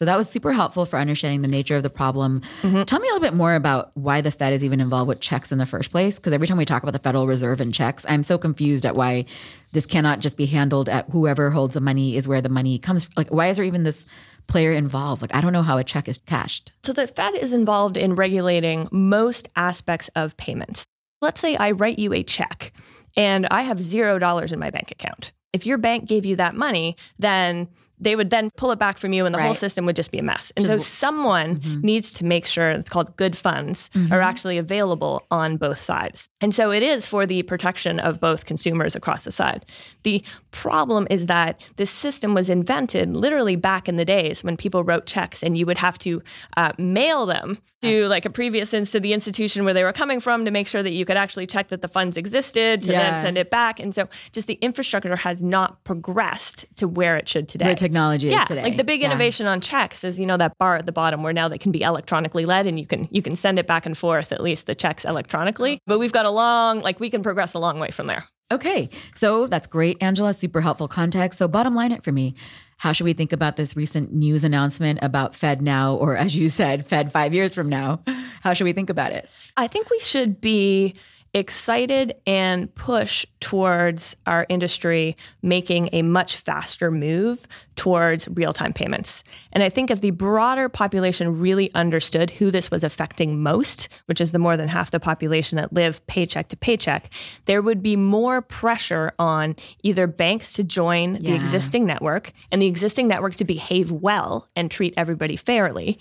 So 0.00 0.06
that 0.06 0.16
was 0.16 0.30
super 0.30 0.54
helpful 0.54 0.86
for 0.86 0.98
understanding 0.98 1.42
the 1.42 1.48
nature 1.48 1.76
of 1.76 1.82
the 1.82 1.90
problem. 1.90 2.40
Mm-hmm. 2.62 2.84
Tell 2.84 3.00
me 3.00 3.08
a 3.08 3.12
little 3.12 3.20
bit 3.20 3.34
more 3.34 3.54
about 3.54 3.94
why 3.98 4.22
the 4.22 4.30
Fed 4.30 4.54
is 4.54 4.64
even 4.64 4.80
involved 4.80 5.08
with 5.08 5.20
checks 5.20 5.52
in 5.52 5.58
the 5.58 5.66
first 5.66 5.90
place. 5.90 6.18
Because 6.18 6.32
every 6.32 6.46
time 6.46 6.56
we 6.56 6.64
talk 6.64 6.82
about 6.82 6.94
the 6.94 6.98
Federal 6.98 7.26
Reserve 7.26 7.60
and 7.60 7.74
checks, 7.74 8.06
I'm 8.08 8.22
so 8.22 8.38
confused 8.38 8.86
at 8.86 8.96
why 8.96 9.26
this 9.72 9.84
cannot 9.84 10.20
just 10.20 10.38
be 10.38 10.46
handled 10.46 10.88
at 10.88 11.10
whoever 11.10 11.50
holds 11.50 11.74
the 11.74 11.82
money 11.82 12.16
is 12.16 12.26
where 12.26 12.40
the 12.40 12.48
money 12.48 12.78
comes. 12.78 13.04
From. 13.04 13.12
Like, 13.18 13.28
why 13.28 13.48
is 13.48 13.58
there 13.58 13.64
even 13.66 13.82
this 13.82 14.06
player 14.46 14.72
involved? 14.72 15.20
Like, 15.20 15.34
I 15.34 15.42
don't 15.42 15.52
know 15.52 15.60
how 15.60 15.76
a 15.76 15.84
check 15.84 16.08
is 16.08 16.16
cashed. 16.16 16.72
So 16.82 16.94
the 16.94 17.06
Fed 17.06 17.34
is 17.34 17.52
involved 17.52 17.98
in 17.98 18.14
regulating 18.14 18.88
most 18.90 19.50
aspects 19.54 20.08
of 20.16 20.34
payments. 20.38 20.86
Let's 21.20 21.42
say 21.42 21.56
I 21.56 21.72
write 21.72 21.98
you 21.98 22.14
a 22.14 22.22
check 22.22 22.72
and 23.18 23.46
I 23.50 23.60
have 23.62 23.82
zero 23.82 24.18
dollars 24.18 24.50
in 24.50 24.60
my 24.60 24.70
bank 24.70 24.90
account. 24.90 25.32
If 25.52 25.66
your 25.66 25.76
bank 25.76 26.08
gave 26.08 26.24
you 26.24 26.36
that 26.36 26.54
money, 26.54 26.96
then 27.18 27.68
they 28.00 28.16
would 28.16 28.30
then 28.30 28.50
pull 28.56 28.70
it 28.72 28.78
back 28.78 28.96
from 28.98 29.12
you 29.12 29.26
and 29.26 29.34
the 29.34 29.40
whole 29.42 29.54
system 29.54 29.84
would 29.86 29.96
just 29.96 30.10
be 30.10 30.18
a 30.18 30.22
mess. 30.22 30.50
And 30.56 30.64
Just 30.64 30.88
so 30.88 31.06
someone 31.06 31.60
Mhm. 31.60 31.82
needs 31.84 32.10
to 32.12 32.24
make 32.24 32.46
sure 32.46 32.70
it's 32.70 32.88
called 32.88 33.14
good 33.16 33.36
funds 33.36 33.90
are 34.10 34.20
actually 34.20 34.58
available 34.58 35.26
on 35.30 35.56
both 35.58 35.78
sides. 35.80 36.28
And 36.40 36.54
so 36.54 36.70
it 36.70 36.82
is 36.82 37.06
for 37.06 37.26
the 37.26 37.42
protection 37.42 38.00
of 38.00 38.18
both 38.20 38.46
consumers 38.46 38.96
across 38.96 39.24
the 39.24 39.30
side. 39.30 39.66
The 40.02 40.22
problem 40.50 41.06
is 41.10 41.26
that 41.26 41.60
this 41.76 41.90
system 41.90 42.34
was 42.34 42.48
invented 42.48 43.14
literally 43.14 43.56
back 43.56 43.88
in 43.88 43.96
the 43.96 44.04
days 44.04 44.42
when 44.42 44.56
people 44.56 44.82
wrote 44.82 45.06
checks 45.06 45.42
and 45.42 45.56
you 45.58 45.66
would 45.66 45.78
have 45.78 45.98
to 45.98 46.22
uh, 46.56 46.72
mail 46.78 47.26
them 47.26 47.58
to 47.82 48.06
like 48.08 48.26
a 48.26 48.30
previous 48.30 48.74
ins 48.74 48.90
to 48.90 49.00
the 49.00 49.12
institution 49.12 49.64
where 49.64 49.72
they 49.72 49.84
were 49.84 49.92
coming 49.92 50.20
from 50.20 50.44
to 50.44 50.50
make 50.50 50.66
sure 50.68 50.82
that 50.82 50.92
you 50.92 51.04
could 51.04 51.16
actually 51.16 51.46
check 51.46 51.68
that 51.68 51.80
the 51.80 51.88
funds 51.88 52.16
existed 52.16 52.82
to 52.82 52.92
Yeah. 52.92 53.10
then 53.12 53.24
send 53.24 53.38
it 53.38 53.50
back. 53.50 53.80
And 53.80 53.94
so 53.94 54.08
just 54.32 54.46
the 54.46 54.54
infrastructure 54.54 55.16
has 55.16 55.42
not 55.42 55.82
progressed 55.84 56.66
to 56.76 56.86
where 56.88 57.16
it 57.16 57.28
should 57.28 57.48
today 57.48 57.66
technology 57.90 58.28
yeah, 58.28 58.42
is 58.42 58.48
today. 58.48 58.62
like 58.62 58.76
the 58.76 58.84
big 58.84 59.00
Yeah. 59.00 59.06
innovation 59.08 59.46
on 59.46 59.60
checks 59.60 60.04
is 60.04 60.18
you 60.18 60.26
know 60.26 60.36
that 60.36 60.56
bar 60.58 60.76
at 60.76 60.86
the 60.86 60.92
bottom 60.92 61.22
where 61.22 61.32
now 61.32 61.48
they 61.48 61.58
can 61.58 61.72
be 61.72 61.82
electronically 61.82 62.44
led 62.46 62.66
and 62.66 62.78
you 62.78 62.86
can 62.86 63.08
you 63.10 63.22
can 63.22 63.36
send 63.36 63.58
it 63.58 63.66
back 63.66 63.86
and 63.86 63.96
forth 63.98 64.32
at 64.32 64.42
least 64.42 64.66
the 64.66 64.74
checks 64.74 65.04
electronically. 65.04 65.80
But 65.86 65.98
we've 65.98 66.12
got 66.12 66.26
a 66.26 66.30
long 66.30 66.78
like 66.80 67.00
we 67.00 67.10
can 67.10 67.22
progress 67.22 67.54
a 67.54 67.58
long 67.58 67.78
way 67.80 67.90
from 67.90 68.06
there. 68.06 68.24
Okay, 68.52 68.88
so 69.14 69.46
that's 69.46 69.68
great, 69.68 69.96
Angela. 70.02 70.34
Super 70.34 70.60
helpful 70.60 70.88
context. 70.88 71.38
So, 71.38 71.46
bottom 71.46 71.74
line 71.76 71.92
it 71.92 72.02
for 72.02 72.10
me. 72.10 72.34
How 72.78 72.92
should 72.92 73.04
we 73.04 73.12
think 73.12 73.32
about 73.32 73.54
this 73.54 73.76
recent 73.76 74.12
news 74.12 74.42
announcement 74.42 74.98
about 75.02 75.34
FedNow, 75.34 75.96
or 76.00 76.16
as 76.16 76.34
you 76.34 76.48
said, 76.48 76.84
Fed 76.84 77.12
five 77.12 77.32
years 77.32 77.54
from 77.54 77.68
now? 77.68 78.02
How 78.42 78.54
should 78.54 78.64
we 78.64 78.72
think 78.72 78.90
about 78.90 79.12
it? 79.12 79.28
I 79.56 79.68
think 79.68 79.88
we 79.88 80.00
should 80.00 80.40
be 80.40 80.94
excited 81.32 82.14
and 82.26 82.74
push 82.74 83.24
towards 83.38 84.16
our 84.26 84.46
industry 84.48 85.16
making 85.42 85.88
a 85.92 86.02
much 86.02 86.36
faster 86.36 86.90
move 86.90 87.46
towards 87.76 88.28
real 88.28 88.52
time 88.52 88.72
payments. 88.72 89.22
And 89.52 89.62
I 89.62 89.68
think 89.68 89.90
if 89.90 90.00
the 90.00 90.10
broader 90.10 90.68
population 90.68 91.40
really 91.40 91.72
understood 91.74 92.30
who 92.30 92.50
this 92.50 92.70
was 92.70 92.84
affecting 92.84 93.42
most, 93.42 93.88
which 94.06 94.20
is 94.20 94.32
the 94.32 94.38
more 94.38 94.56
than 94.56 94.68
half 94.68 94.90
the 94.90 95.00
population 95.00 95.56
that 95.56 95.72
live 95.72 96.04
paycheck 96.06 96.48
to 96.48 96.56
paycheck, 96.56 97.10
there 97.46 97.62
would 97.62 97.82
be 97.82 97.96
more 97.96 98.42
pressure 98.42 99.12
on 99.18 99.56
either 99.82 100.06
banks 100.06 100.52
to 100.54 100.64
join 100.64 101.14
the 101.14 101.34
existing 101.34 101.86
network 101.86 102.32
and 102.50 102.60
the 102.60 102.66
existing 102.66 103.08
network 103.08 103.34
to 103.36 103.44
behave 103.44 103.92
well 103.92 104.48
and 104.56 104.70
treat 104.70 104.92
everybody 104.96 105.36
fairly 105.36 105.98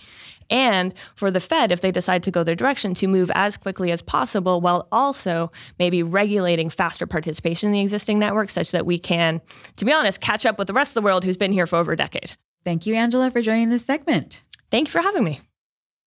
and 0.50 0.94
for 1.16 1.32
the 1.32 1.40
Fed, 1.40 1.72
if 1.72 1.82
they 1.82 1.92
decide 1.92 2.24
to 2.24 2.32
go 2.32 2.44
their 2.44 2.56
direction, 2.56 2.94
to 2.96 3.08
move 3.08 3.32
as 3.36 3.58
quickly 3.58 3.92
as 3.92 4.02
possible 4.02 4.62
while 4.62 4.88
also 4.92 5.52
maybe 5.78 6.04
regulating 6.04 6.70
faster 6.70 7.06
participation 7.06 7.68
in 7.68 7.74
the 7.74 7.82
existing 7.82 8.20
network 8.20 8.50
such 8.50 8.72
that 8.72 8.86
we 8.86 8.98
can, 8.98 9.42
to 9.78 9.86
be 9.86 9.94
honest, 9.94 10.22
catch 10.22 10.46
up 10.46 10.58
with 10.58 10.68
the 10.68 10.74
rest 10.74 10.92
of 10.92 10.96
the 10.96 11.06
world 11.06 11.24
who's 11.24 11.38
been 11.38 11.52
here 11.52 11.68
for 11.68 11.78
over 11.78 11.92
a 11.92 11.98
decade. 11.98 12.32
Thank 12.64 12.86
you, 12.86 12.96
Angela, 12.96 13.32
for 13.32 13.42
joining 13.42 13.70
this 13.70 13.86
segment. 13.86 14.44
Thank 14.70 14.88
you 14.88 14.92
for 14.92 15.02
having 15.02 15.24
me. 15.24 15.42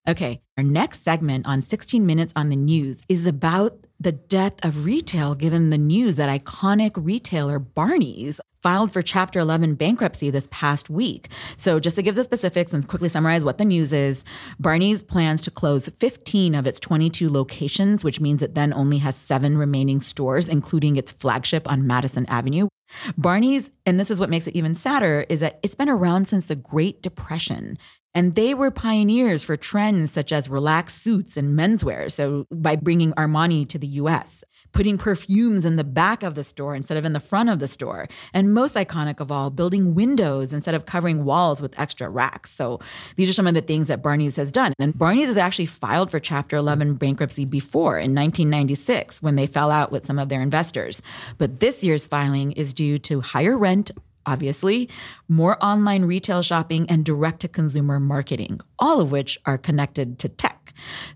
Okay, 0.08 0.40
our 0.58 0.64
next 0.64 1.04
segment 1.04 1.46
on 1.46 1.62
16 1.62 2.04
Minutes 2.04 2.32
on 2.34 2.48
the 2.48 2.56
News 2.56 3.02
is 3.08 3.24
about 3.24 3.86
the 4.00 4.10
death 4.10 4.54
of 4.64 4.84
retail, 4.84 5.36
given 5.36 5.70
the 5.70 5.78
news 5.78 6.16
that 6.16 6.28
iconic 6.28 6.90
retailer 6.96 7.60
Barney's 7.60 8.40
filed 8.64 8.90
for 8.90 9.00
Chapter 9.00 9.38
11 9.38 9.76
bankruptcy 9.76 10.28
this 10.28 10.48
past 10.50 10.90
week. 10.90 11.28
So, 11.56 11.78
just 11.78 11.94
to 11.94 12.02
give 12.02 12.16
the 12.16 12.24
specifics 12.24 12.72
and 12.72 12.86
quickly 12.88 13.08
summarize 13.08 13.44
what 13.44 13.58
the 13.58 13.64
news 13.64 13.92
is, 13.92 14.24
Barney's 14.58 15.04
plans 15.04 15.40
to 15.42 15.52
close 15.52 15.88
15 15.88 16.56
of 16.56 16.66
its 16.66 16.80
22 16.80 17.30
locations, 17.30 18.02
which 18.02 18.20
means 18.20 18.42
it 18.42 18.56
then 18.56 18.72
only 18.72 18.98
has 18.98 19.14
seven 19.14 19.56
remaining 19.56 20.00
stores, 20.00 20.48
including 20.48 20.96
its 20.96 21.12
flagship 21.12 21.70
on 21.70 21.86
Madison 21.86 22.26
Avenue. 22.26 22.66
Barney's, 23.16 23.70
and 23.86 24.00
this 24.00 24.10
is 24.10 24.18
what 24.18 24.30
makes 24.30 24.48
it 24.48 24.56
even 24.56 24.74
sadder, 24.74 25.24
is 25.28 25.38
that 25.38 25.60
it's 25.62 25.76
been 25.76 25.88
around 25.88 26.26
since 26.26 26.48
the 26.48 26.56
Great 26.56 27.02
Depression. 27.02 27.78
And 28.14 28.34
they 28.34 28.52
were 28.52 28.70
pioneers 28.70 29.42
for 29.42 29.56
trends 29.56 30.12
such 30.12 30.32
as 30.32 30.48
relaxed 30.48 31.02
suits 31.02 31.36
and 31.36 31.58
menswear. 31.58 32.12
So, 32.12 32.46
by 32.50 32.76
bringing 32.76 33.12
Armani 33.14 33.66
to 33.68 33.78
the 33.78 33.86
US, 33.86 34.44
putting 34.72 34.98
perfumes 34.98 35.64
in 35.64 35.76
the 35.76 35.84
back 35.84 36.22
of 36.22 36.34
the 36.34 36.42
store 36.42 36.74
instead 36.74 36.96
of 36.96 37.04
in 37.04 37.12
the 37.12 37.20
front 37.20 37.48
of 37.48 37.58
the 37.58 37.68
store. 37.68 38.08
And 38.32 38.52
most 38.52 38.74
iconic 38.74 39.20
of 39.20 39.30
all, 39.30 39.50
building 39.50 39.94
windows 39.94 40.52
instead 40.52 40.74
of 40.74 40.86
covering 40.86 41.24
walls 41.24 41.62
with 41.62 41.78
extra 41.78 42.08
racks. 42.08 42.50
So, 42.50 42.80
these 43.16 43.30
are 43.30 43.34
some 43.34 43.46
of 43.46 43.54
the 43.54 43.62
things 43.62 43.88
that 43.88 44.02
Barney's 44.02 44.36
has 44.36 44.50
done. 44.50 44.74
And 44.78 44.96
Barney's 44.96 45.28
has 45.28 45.38
actually 45.38 45.66
filed 45.66 46.10
for 46.10 46.18
Chapter 46.18 46.56
11 46.56 46.94
bankruptcy 46.94 47.44
before 47.44 47.98
in 47.98 48.14
1996 48.14 49.22
when 49.22 49.36
they 49.36 49.46
fell 49.46 49.70
out 49.70 49.90
with 49.90 50.04
some 50.04 50.18
of 50.18 50.28
their 50.28 50.42
investors. 50.42 51.00
But 51.38 51.60
this 51.60 51.82
year's 51.82 52.06
filing 52.06 52.52
is 52.52 52.74
due 52.74 52.98
to 52.98 53.20
higher 53.22 53.56
rent 53.56 53.90
obviously, 54.26 54.88
more 55.28 55.62
online 55.64 56.04
retail 56.04 56.42
shopping, 56.42 56.88
and 56.88 57.04
direct 57.04 57.40
to 57.40 57.48
consumer 57.48 58.00
marketing, 58.00 58.60
all 58.78 59.00
of 59.00 59.12
which 59.12 59.38
are 59.46 59.58
connected 59.58 60.18
to 60.18 60.28
tech. 60.28 60.51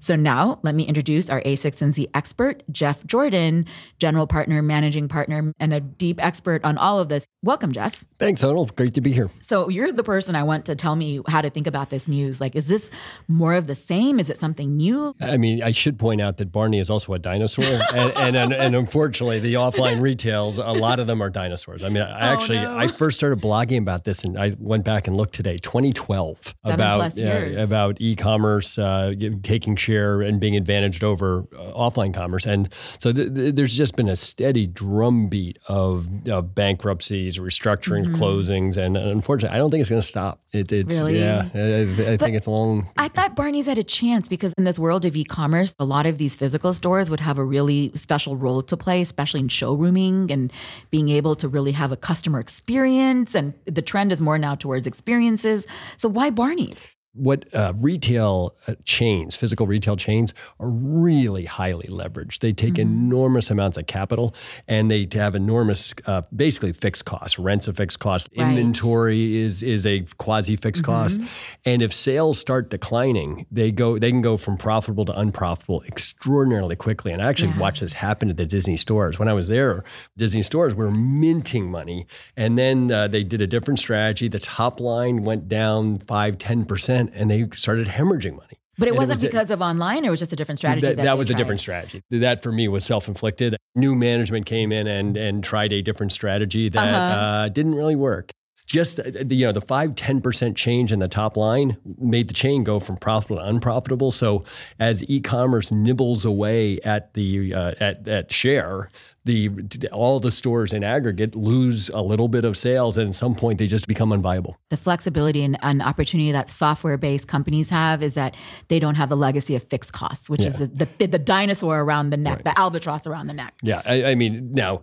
So 0.01 0.17
now 0.17 0.61
let 0.63 0.75
me 0.75 0.85
introduce 0.85 1.31
our 1.31 1.41
a16z 1.43 2.09
expert, 2.15 2.63
Jeff 2.71 3.05
Jordan, 3.07 3.67
general 3.99 4.27
partner, 4.27 4.63
managing 4.63 5.09
partner, 5.09 5.53
and 5.59 5.73
a 5.73 5.81
deep 5.81 6.23
expert 6.23 6.65
on 6.65 6.77
all 6.79 6.99
of 6.99 7.09
this. 7.09 7.27
Welcome, 7.43 7.73
Jeff. 7.73 8.05
Thanks, 8.19 8.43
Sonal. 8.43 8.75
Great 8.75 8.95
to 8.95 9.01
be 9.01 9.13
here. 9.13 9.31
So 9.41 9.69
you're 9.69 9.93
the 9.93 10.03
person 10.03 10.35
I 10.35 10.43
want 10.43 10.67
to 10.67 10.75
tell 10.75 10.97
me 10.97 11.21
how 11.29 11.41
to 11.41 11.51
think 11.51 11.67
about 11.67 11.91
this 11.91 12.09
news. 12.09 12.41
Like, 12.41 12.57
is 12.57 12.67
this 12.67 12.91
more 13.29 13.55
of 13.55 13.67
the 13.67 13.75
same? 13.75 14.19
Is 14.19 14.31
it 14.31 14.39
something 14.39 14.77
new? 14.77 15.15
I 15.21 15.37
mean, 15.37 15.63
I 15.63 15.71
should 15.71 15.99
point 15.99 16.21
out 16.21 16.39
that 16.39 16.53
Barney 16.53 16.79
is 16.79 16.91
also 16.91 17.13
a 17.15 17.19
dinosaur, 17.19 17.65
and, 17.95 18.37
and, 18.37 18.37
and 18.53 18.67
and 18.67 18.75
unfortunately, 18.75 19.39
the 19.39 19.55
offline 19.55 20.01
retails, 20.01 20.59
a 20.59 20.73
lot 20.73 20.99
of 20.99 21.07
them 21.07 21.23
are 21.23 21.31
dinosaurs. 21.31 21.83
I 21.83 21.89
mean, 21.89 22.03
I 22.03 22.33
actually, 22.33 22.59
no. 22.59 22.77
I 22.77 22.89
first 22.89 23.17
started 23.17 23.41
blogging 23.41 23.79
about 23.79 24.05
this, 24.05 24.25
and 24.25 24.39
I 24.39 24.53
went 24.59 24.85
back 24.85 25.07
and 25.07 25.17
looked 25.17 25.35
today, 25.35 25.57
2012, 25.59 26.55
Seven 26.65 26.75
about 26.75 26.97
plus 26.97 27.19
yeah, 27.19 27.39
years. 27.39 27.59
about 27.59 27.97
e-commerce 28.01 28.79
uh, 28.79 29.13
taking 29.57 29.77
share 29.77 30.21
and 30.27 30.39
being 30.45 30.57
advantaged 30.57 31.03
over 31.03 31.29
uh, 31.57 31.73
offline 31.85 32.13
commerce, 32.13 32.45
and 32.47 32.63
so 32.99 33.13
th- 33.13 33.33
th- 33.35 33.55
there's 33.57 33.77
just 33.77 33.97
been 33.97 34.09
a 34.09 34.17
steady 34.17 34.67
drumbeat 34.67 35.59
of, 35.69 36.09
of 36.29 36.55
bankruptcies, 36.55 37.39
restructuring, 37.39 38.05
closings, 38.21 38.77
and 38.77 38.97
unfortunately, 38.97 39.55
I 39.55 39.59
don't 39.59 39.71
think 39.71 39.81
it's 39.83 39.91
going 39.91 40.03
to 40.03 40.07
stop. 40.17 40.41
It, 40.53 40.73
it's 40.73 40.97
Mm-hmm. 40.97 41.07
Really? 41.07 41.19
yeah, 41.21 41.49
I, 41.55 42.13
I 42.13 42.17
think 42.17 42.37
it's 42.37 42.47
long. 42.47 42.89
I 42.97 43.09
thought 43.09 43.35
Barney's 43.37 43.67
had 43.67 43.79
a 43.79 43.83
chance 43.83 44.29
because 44.29 44.53
in 44.59 44.65
this 44.65 44.79
world 44.79 45.05
of 45.05 45.15
e-commerce, 45.17 45.75
a 45.79 45.85
lot 45.85 46.07
of 46.07 46.17
these 46.19 46.35
physical 46.35 46.73
stores 46.73 47.11
would 47.11 47.21
have 47.21 47.39
a 47.39 47.45
really 47.45 47.93
special 47.95 48.37
role 48.37 48.63
to 48.63 48.77
play, 48.77 49.01
especially 49.03 49.41
in 49.41 49.49
showrooming 49.49 50.31
and 50.31 50.53
being 50.91 51.09
able 51.11 51.35
to 51.37 51.49
really 51.49 51.73
have 51.73 51.93
a 51.93 51.97
customer 51.97 52.41
experience. 52.41 53.35
And 53.35 53.53
the 53.67 53.83
trend 53.83 54.11
is 54.13 54.21
more 54.21 54.39
now 54.39 54.55
towards 54.55 54.87
experiences. 54.87 55.67
So 55.97 56.09
why 56.09 56.31
Barney's? 56.31 56.96
What 57.17 57.53
uh, 57.55 57.73
retail 57.77 58.55
uh, 58.69 58.75
chains, 58.85 59.35
physical 59.37 59.67
retail 59.67 59.97
chains, 59.97 60.35
are 60.61 60.69
really 60.69 61.45
highly 61.45 61.89
leveraged. 61.89 62.41
They 62.41 62.53
take 62.53 62.79
enormous 62.79 63.51
amounts 63.51 63.77
of 63.77 63.87
capital 63.87 64.35
and 64.69 64.91
they 64.91 65.09
have 65.13 65.35
enormous, 65.35 65.95
uh, 66.07 66.23
basically 66.35 66.73
fixed 66.73 67.05
costs. 67.05 67.39
Rent's 67.39 67.69
a 67.69 67.73
fixed 67.73 68.01
cost. 68.01 68.29
Right. 68.37 68.49
Inventory 68.49 69.37
is 69.39 69.63
is 69.63 69.87
a 69.87 70.01
quasi 70.19 70.57
fixed 70.57 70.85
cost. 70.85 71.21
And 71.65 71.83
if 71.83 71.93
sales 71.93 72.39
start 72.39 72.71
declining, 72.71 73.47
they 73.51 73.71
go 73.73 73.99
they 73.99 74.11
can 74.11 74.23
go 74.23 74.37
from 74.37 74.57
profitable 74.57 75.05
to 75.07 75.19
unprofitable 75.19 75.83
extraordinarily 75.87 76.77
quickly. 76.77 77.13
And 77.13 77.23
I 77.23 77.29
actually 77.29 77.49
Yeah. 77.53 77.59
watched 77.59 77.81
this 77.81 77.95
happen 77.95 78.31
at 78.31 78.37
the 78.37 78.47
Disney 78.47 78.77
stores. 78.77 79.19
When 79.19 79.29
I 79.29 79.33
was 79.33 79.49
there, 79.49 79.85
Disney 80.17 80.43
stores 80.43 80.75
were 80.75 80.91
minting 80.91 81.71
money, 81.71 82.07
and 82.37 82.57
then 82.59 82.91
uh, 82.91 83.09
they 83.09 83.23
did 83.23 83.41
a 83.41 83.47
different 83.47 83.79
strategy. 83.81 84.29
The 84.29 84.39
top 84.39 84.81
line 84.81 85.23
went 85.25 85.49
down 85.49 85.99
five, 86.01 86.39
10 86.39 86.65
percent, 86.65 87.06
and 87.15 87.31
they 87.31 87.49
started 87.55 87.89
hemorrhaging 87.89 88.37
money. 88.37 88.59
But 88.79 88.89
it 88.89 88.91
And 88.91 88.99
wasn't 88.99 89.17
was 89.19 89.25
a- 89.25 89.27
because 89.29 89.51
of 89.51 89.63
online, 89.63 90.05
it 90.05 90.11
was 90.11 90.19
just 90.21 90.33
a 90.35 90.37
different 90.37 90.59
strategy. 90.59 90.87
that, 90.87 90.97
That, 90.97 91.05
that 91.05 91.19
was 91.19 91.31
a 91.31 91.35
different 91.35 91.61
strategy. 91.61 92.03
That 92.11 92.43
for 92.43 92.53
me 92.53 92.69
was 92.69 92.85
self-inflicted. 92.85 93.57
New 93.75 93.95
management 93.95 94.45
came 94.47 94.71
in 94.71 94.87
and 94.87 95.17
and 95.17 95.43
tried 95.43 95.73
a 95.73 95.81
different 95.83 96.13
strategy 96.13 96.69
that 96.69 96.79
Uh-huh. 96.95 97.21
uh, 97.21 97.49
didn't 97.49 97.75
really 97.75 97.97
work. 97.97 98.33
Just 98.67 98.99
uh, 99.01 99.05
the, 99.25 99.35
you 99.37 99.47
know 99.47 99.53
the 99.53 99.61
five 99.63 99.95
ten 99.95 100.21
percent 100.21 100.57
change 100.57 100.93
in 100.93 100.99
the 100.99 101.09
top 101.09 101.37
line 101.37 101.77
made 101.99 102.29
the 102.29 102.35
chain 102.35 102.65
go 102.65 102.81
from 102.81 102.97
profitable 102.97 103.37
to 103.41 103.49
unprofitable. 103.49 104.11
So 104.11 104.45
as 104.81 105.05
e-commerce 105.09 105.71
nibbles 105.73 106.25
away 106.25 106.81
at 106.81 107.15
the 107.15 107.55
uh, 107.55 107.75
at 107.81 108.07
at 108.09 108.33
share, 108.33 108.91
the 109.27 109.51
all 109.93 110.19
the 110.21 110.33
stores 110.33 110.73
in 110.73 110.83
aggregate 110.83 111.35
lose 111.35 111.91
a 111.91 112.01
little 112.01 112.29
bit 112.29 112.45
of 112.45 112.57
sales, 112.57 112.97
and 112.97 113.11
at 113.11 113.15
some 113.15 113.35
point 113.35 113.59
they 113.59 113.67
just 113.67 113.87
become 113.87 114.11
unviable. 114.11 114.55
The 114.71 114.77
flexibility 114.77 115.43
and, 115.45 115.59
and 115.63 115.83
opportunity 115.83 116.33
that 116.33 116.49
software-based 116.49 117.29
companies 117.29 117.69
have 117.69 118.03
is 118.03 118.15
that 118.15 118.35
they 118.69 118.79
don't 118.79 118.95
have 118.95 119.11
the 119.11 119.17
legacy 119.17 119.55
of 119.55 119.63
fixed 119.63 119.93
costs, 119.93 120.31
which 120.31 120.45
is 120.45 120.59
the, 120.59 120.89
the, 120.99 121.07
the 121.07 121.19
dinosaur 121.19 121.81
around 121.81 122.11
the 122.11 122.17
neck, 122.17 122.45
the 122.45 122.59
albatross 122.59 123.07
around 123.07 123.27
the 123.27 123.35
neck. 123.35 123.55
Yeah, 123.63 123.83
I, 123.85 124.05
I 124.05 124.15
mean, 124.15 124.51
now 124.53 124.83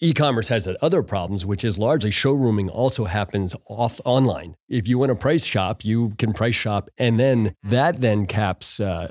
e-commerce 0.00 0.48
has 0.48 0.66
other 0.80 1.02
problems, 1.02 1.44
which 1.44 1.64
is 1.64 1.78
largely 1.78 2.10
showrooming 2.10 2.70
also 2.70 2.94
also 2.94 3.10
happens 3.10 3.56
off 3.66 4.00
online. 4.04 4.56
If 4.68 4.86
you 4.88 4.98
want 4.98 5.10
to 5.10 5.16
price 5.16 5.44
shop, 5.44 5.84
you 5.84 6.12
can 6.18 6.32
price 6.32 6.54
shop, 6.54 6.88
and 6.96 7.18
then 7.18 7.54
that 7.64 8.00
then 8.00 8.26
caps 8.26 8.80
uh, 8.80 9.10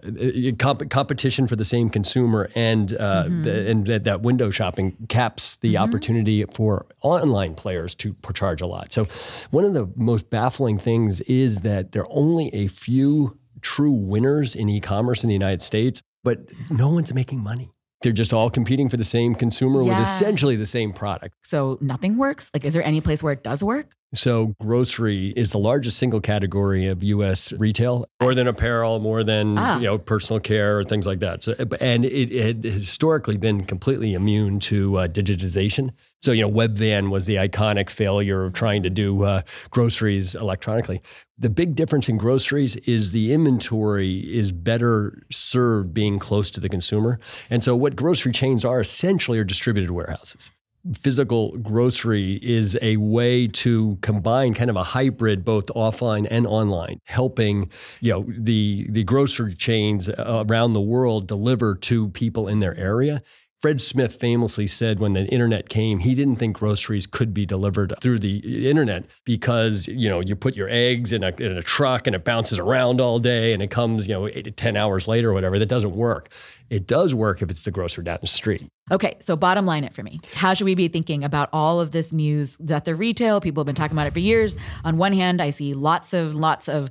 comp- 0.58 0.89
competition 0.89 1.48
for 1.48 1.55
the 1.55 1.65
same 1.65 1.89
consumer, 1.89 2.50
and 2.55 2.93
uh, 2.93 3.25
mm-hmm. 3.25 3.43
the, 3.43 3.70
and 3.70 3.88
that, 3.88 4.03
that, 4.03 4.22
window 4.22 4.50
shopping 4.53 4.95
caps 5.10 5.57
the 5.57 5.74
mm-hmm. 5.74 5.83
opportunity 5.83 6.45
for 6.45 6.86
online 7.01 7.55
players 7.55 7.95
to 7.95 8.15
charge 8.33 8.62
a 8.62 8.67
lot. 8.67 8.91
So, 8.91 9.07
one 9.51 9.65
of 9.65 9.74
the 9.74 9.91
most 9.95 10.29
baffling 10.29 10.77
things 10.77 11.22
is 11.22 11.62
that 11.62 11.91
there 11.91 12.03
are 12.03 12.12
only 12.12 12.53
a 12.53 12.67
few 12.67 13.38
true 13.62 13.91
winners 13.91 14.55
in 14.55 14.69
e-commerce 14.69 15.24
in 15.24 15.27
the 15.27 15.33
United 15.33 15.62
States, 15.62 16.01
but 16.24 16.39
no 16.69 16.89
one's 16.89 17.13
making 17.13 17.39
money 17.39 17.74
they're 18.03 18.12
just 18.12 18.33
all 18.33 18.50
competing 18.50 18.89
for 18.89 18.98
the 18.98 19.05
same 19.05 19.33
consumer 19.33 19.81
yeah. 19.81 19.98
with 19.98 20.07
essentially 20.07 20.55
the 20.55 20.65
same 20.65 20.93
product. 20.93 21.36
So 21.43 21.77
nothing 21.81 22.17
works? 22.17 22.51
Like, 22.53 22.65
is 22.65 22.74
there 22.74 22.83
any 22.83 23.01
place 23.01 23.24
where 23.24 23.33
it 23.33 23.43
does 23.43 23.63
work? 23.63 23.95
So, 24.13 24.53
grocery 24.62 25.34
is 25.36 25.51
the 25.51 25.58
largest 25.58 25.98
single 25.98 26.22
category 26.22 26.88
of 26.88 27.03
U.S. 27.03 27.51
retail, 27.53 28.05
more 28.22 28.36
than 28.36 28.48
apparel, 28.48 29.00
more 29.00 29.24
than 29.24 29.58
ah. 29.58 29.77
you 29.77 29.86
know 29.86 29.98
personal 29.98 30.39
care 30.39 30.77
or 30.77 30.84
things 30.84 31.08
like 31.08 31.20
that. 31.20 31.43
So, 31.43 31.55
and 31.79 32.05
it, 32.05 32.32
it 32.32 32.46
had 32.46 32.63
historically 32.63 33.38
been 33.38 33.63
completely 33.63 34.13
immune 34.13 34.60
to 34.62 34.98
uh, 35.00 35.08
digitization. 35.08 35.91
So, 36.22 36.32
you 36.32 36.43
know, 36.43 36.51
Webvan 36.51 37.10
was 37.10 37.25
the 37.25 37.36
iconic 37.36 37.89
failure 37.89 38.46
of 38.46 38.53
trying 38.53 38.84
to 38.84 38.89
do 38.89 39.24
uh, 39.24 39.41
groceries 39.72 40.36
electronically. 40.36 41.01
The 41.38 41.50
big 41.50 41.75
difference 41.75 42.08
in 42.08 42.17
groceries 42.17 42.75
is 42.77 43.12
the 43.12 43.34
inventory 43.34 44.20
is 44.34 44.51
better 44.51 45.24
served 45.32 45.93
being 45.93 46.20
close 46.20 46.50
to 46.51 46.60
the 46.60 46.70
consumer. 46.70 47.20
And 47.50 47.63
so, 47.63 47.75
what 47.75 47.96
grocery 47.96 48.32
chains 48.32 48.63
are 48.63 48.79
essentially 48.79 49.39
are 49.39 49.43
distributed 49.43 49.91
warehouses 49.91 50.51
physical 50.93 51.57
grocery 51.59 52.39
is 52.43 52.77
a 52.81 52.97
way 52.97 53.47
to 53.47 53.97
combine 54.01 54.53
kind 54.53 54.69
of 54.69 54.75
a 54.75 54.83
hybrid 54.83 55.45
both 55.45 55.67
offline 55.67 56.27
and 56.29 56.45
online 56.45 56.99
helping 57.05 57.69
you 58.01 58.11
know 58.11 58.25
the 58.27 58.85
the 58.89 59.03
grocery 59.05 59.55
chains 59.55 60.09
around 60.17 60.73
the 60.73 60.81
world 60.81 61.25
deliver 61.25 61.75
to 61.75 62.09
people 62.09 62.49
in 62.49 62.59
their 62.59 62.75
area 62.77 63.21
Fred 63.63 63.79
Smith 63.79 64.20
famously 64.20 64.67
said 64.67 65.00
when 65.00 65.13
the 65.13 65.25
internet 65.27 65.70
came, 65.70 66.00
he 66.00 66.15
didn't 66.15 66.36
think 66.36 66.58
groceries 66.58 67.08
could 67.08 67.34
be 67.34 67.46
delivered 67.46 67.93
through 68.01 68.20
the 68.20 68.70
internet 68.70 69.05
because, 69.24 69.88
you 69.88 70.10
know, 70.10 70.20
you 70.20 70.36
put 70.36 70.58
your 70.58 70.67
eggs 70.67 71.13
in 71.13 71.24
a, 71.24 71.29
in 71.38 71.58
a 71.58 71.62
truck 71.62 72.05
and 72.05 72.13
it 72.13 72.25
bounces 72.25 72.60
around 72.60 73.00
all 73.00 73.20
day 73.20 73.53
and 73.53 73.63
it 73.63 73.72
comes, 73.72 74.05
you 74.05 74.13
know, 74.13 74.27
eight 74.27 74.43
to 74.43 74.51
10 74.51 74.75
hours 74.75 75.08
later 75.08 75.29
or 75.29 75.34
whatever. 75.34 75.58
That 75.58 75.67
doesn't 75.67 75.96
work. 75.96 76.29
It 76.70 76.88
does 76.88 77.15
work 77.15 77.41
if 77.41 77.50
it's 77.50 77.63
the 77.63 77.72
grocer 77.72 78.01
down 78.01 78.17
the 78.20 78.27
street. 78.27 78.67
Okay, 78.91 79.15
so 79.22 79.38
bottom 79.38 79.65
line 79.65 79.86
it 79.86 79.93
for 79.93 80.03
me. 80.03 80.20
How 80.34 80.53
should 80.53 80.65
we 80.65 80.75
be 80.75 80.89
thinking 80.89 81.24
about 81.24 81.48
all 81.53 81.79
of 81.79 81.91
this 81.91 82.12
news 82.12 82.58
that 82.60 82.84
the 82.84 82.96
retail 82.96 83.39
people 83.39 83.62
have 83.62 83.65
been 83.65 83.75
talking 83.75 83.96
about 83.96 84.08
it 84.08 84.12
for 84.12 84.20
years? 84.20 84.58
On 84.84 84.98
one 84.98 85.13
hand, 85.13 85.41
I 85.41 85.51
see 85.51 85.74
lots 85.74 86.12
of 86.12 86.36
lots 86.36 86.67
of 86.67 86.89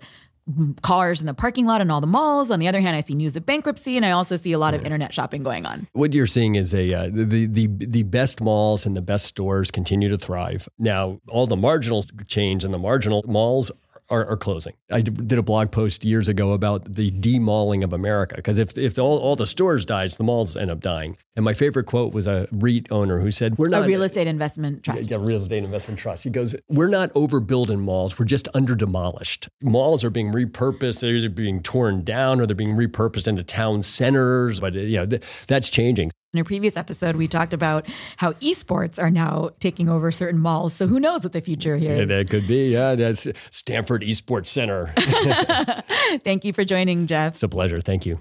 cars 0.83 1.21
in 1.21 1.27
the 1.27 1.35
parking 1.35 1.67
lot 1.67 1.81
and 1.81 1.91
all 1.91 2.01
the 2.01 2.07
malls. 2.07 2.51
On 2.51 2.59
the 2.59 2.69
other 2.69 2.81
hand, 2.81 2.97
I 2.97 3.01
see 3.01 3.15
news 3.15 3.37
of 3.37 3.47
bankruptcy, 3.47 3.97
and 3.97 4.05
I 4.05 4.11
also 4.11 4.37
see 4.37 4.53
a 4.53 4.59
lot 4.59 4.75
of 4.75 4.85
internet 4.85 5.13
shopping 5.13 5.43
going 5.43 5.67
on. 5.67 5.87
What 5.93 6.15
you're 6.15 6.27
seeing 6.27 6.57
is 6.57 6.75
a 6.75 6.93
uh, 6.93 7.11
the 7.13 7.47
the 7.47 7.69
the 7.69 8.03
best 8.03 8.41
malls 8.41 8.87
and 8.87 8.97
the 8.97 9.03
best 9.03 9.27
stores 9.27 9.71
continue 9.71 10.09
to 10.09 10.19
thrive. 10.19 10.69
Now, 10.79 11.21
all 11.29 11.47
the 11.47 11.57
marginal 11.57 12.05
change 12.27 12.65
and 12.65 12.75
the 12.75 12.79
marginal 12.79 13.23
malls 13.27 13.71
are, 14.13 14.27
are 14.27 14.37
closing. 14.37 14.75
I 14.91 15.01
did 15.01 15.39
a 15.39 15.43
blog 15.43 15.73
post 15.73 16.05
years 16.05 16.29
ago 16.29 16.53
about 16.53 16.95
the 16.95 17.11
demalling 17.11 17.83
of 17.83 17.93
America 17.93 18.37
because 18.37 18.59
if 18.59 18.77
if 18.77 18.99
all, 18.99 19.19
all 19.19 19.35
the 19.35 19.47
stores 19.47 19.85
dies, 19.85 20.19
the 20.19 20.25
malls 20.25 20.57
end 20.57 20.71
up 20.71 20.81
dying. 20.81 21.17
And 21.35 21.45
my 21.45 21.55
favorite 21.55 21.85
quote 21.85 22.13
was 22.13 22.27
a 22.27 22.47
REIT 22.53 22.93
owner 22.93 23.19
who 23.19 23.31
said, 23.31 23.57
"We're 23.57 23.69
not 23.69 23.85
a 23.85 23.89
real 23.89 24.03
estate 24.03 24.27
investment 24.27 24.83
trust. 24.83 25.11
Yeah, 25.11 25.17
real 25.19 25.41
estate 25.41 25.65
investment 25.65 25.99
trust." 25.99 26.25
He 26.25 26.31
goes, 26.31 26.55
"We're 26.69 26.89
not 26.89 27.13
overbuilding 27.15 27.81
malls. 27.81 28.19
We're 28.19 28.27
just 28.27 28.49
under 28.53 28.75
demolished. 28.75 29.49
Malls 29.63 30.05
are 30.05 30.11
being 30.11 30.31
repurposed. 30.31 31.01
They're 31.01 31.17
either 31.17 31.31
being 31.31 31.63
torn 31.63 32.05
down 32.05 32.41
or 32.41 32.47
they're 32.47 32.55
being 32.55 32.77
repurposed 32.77 33.27
into 33.27 33.43
town 33.43 33.83
centers. 33.83 34.61
But 34.61 34.75
you 34.75 34.99
know 34.99 35.07
th- 35.07 35.23
that's 35.47 35.71
changing." 35.71 36.13
In 36.35 36.39
a 36.41 36.45
previous 36.45 36.79
episode, 36.79 37.17
we 37.17 37.29
talked 37.29 37.53
about 37.53 37.87
how 38.17 38.33
esports 38.35 38.99
are 38.99 39.11
now 39.11 39.51
taking 39.61 39.91
over 39.91 40.11
certain 40.11 40.41
malls. 40.41 40.73
So 40.73 40.87
who 40.87 40.99
knows 40.99 41.25
what 41.25 41.33
the 41.35 41.43
future 41.43 41.77
here 41.77 41.95
is? 41.95 42.09
that 42.09 42.31
could 42.31 42.49
be. 42.49 42.69
Yeah, 42.71 42.95
that's 42.95 43.29
Stanford 43.51 44.01
Esports 44.01 44.47
Center. 44.47 44.95
Thank 46.25 46.47
you 46.47 46.55
for 46.55 46.65
joining, 46.65 47.07
Jeff. 47.07 47.35
It's 47.35 47.43
a 47.43 47.49
pleasure. 47.49 47.83
Thank 47.83 48.07
you. 48.07 48.19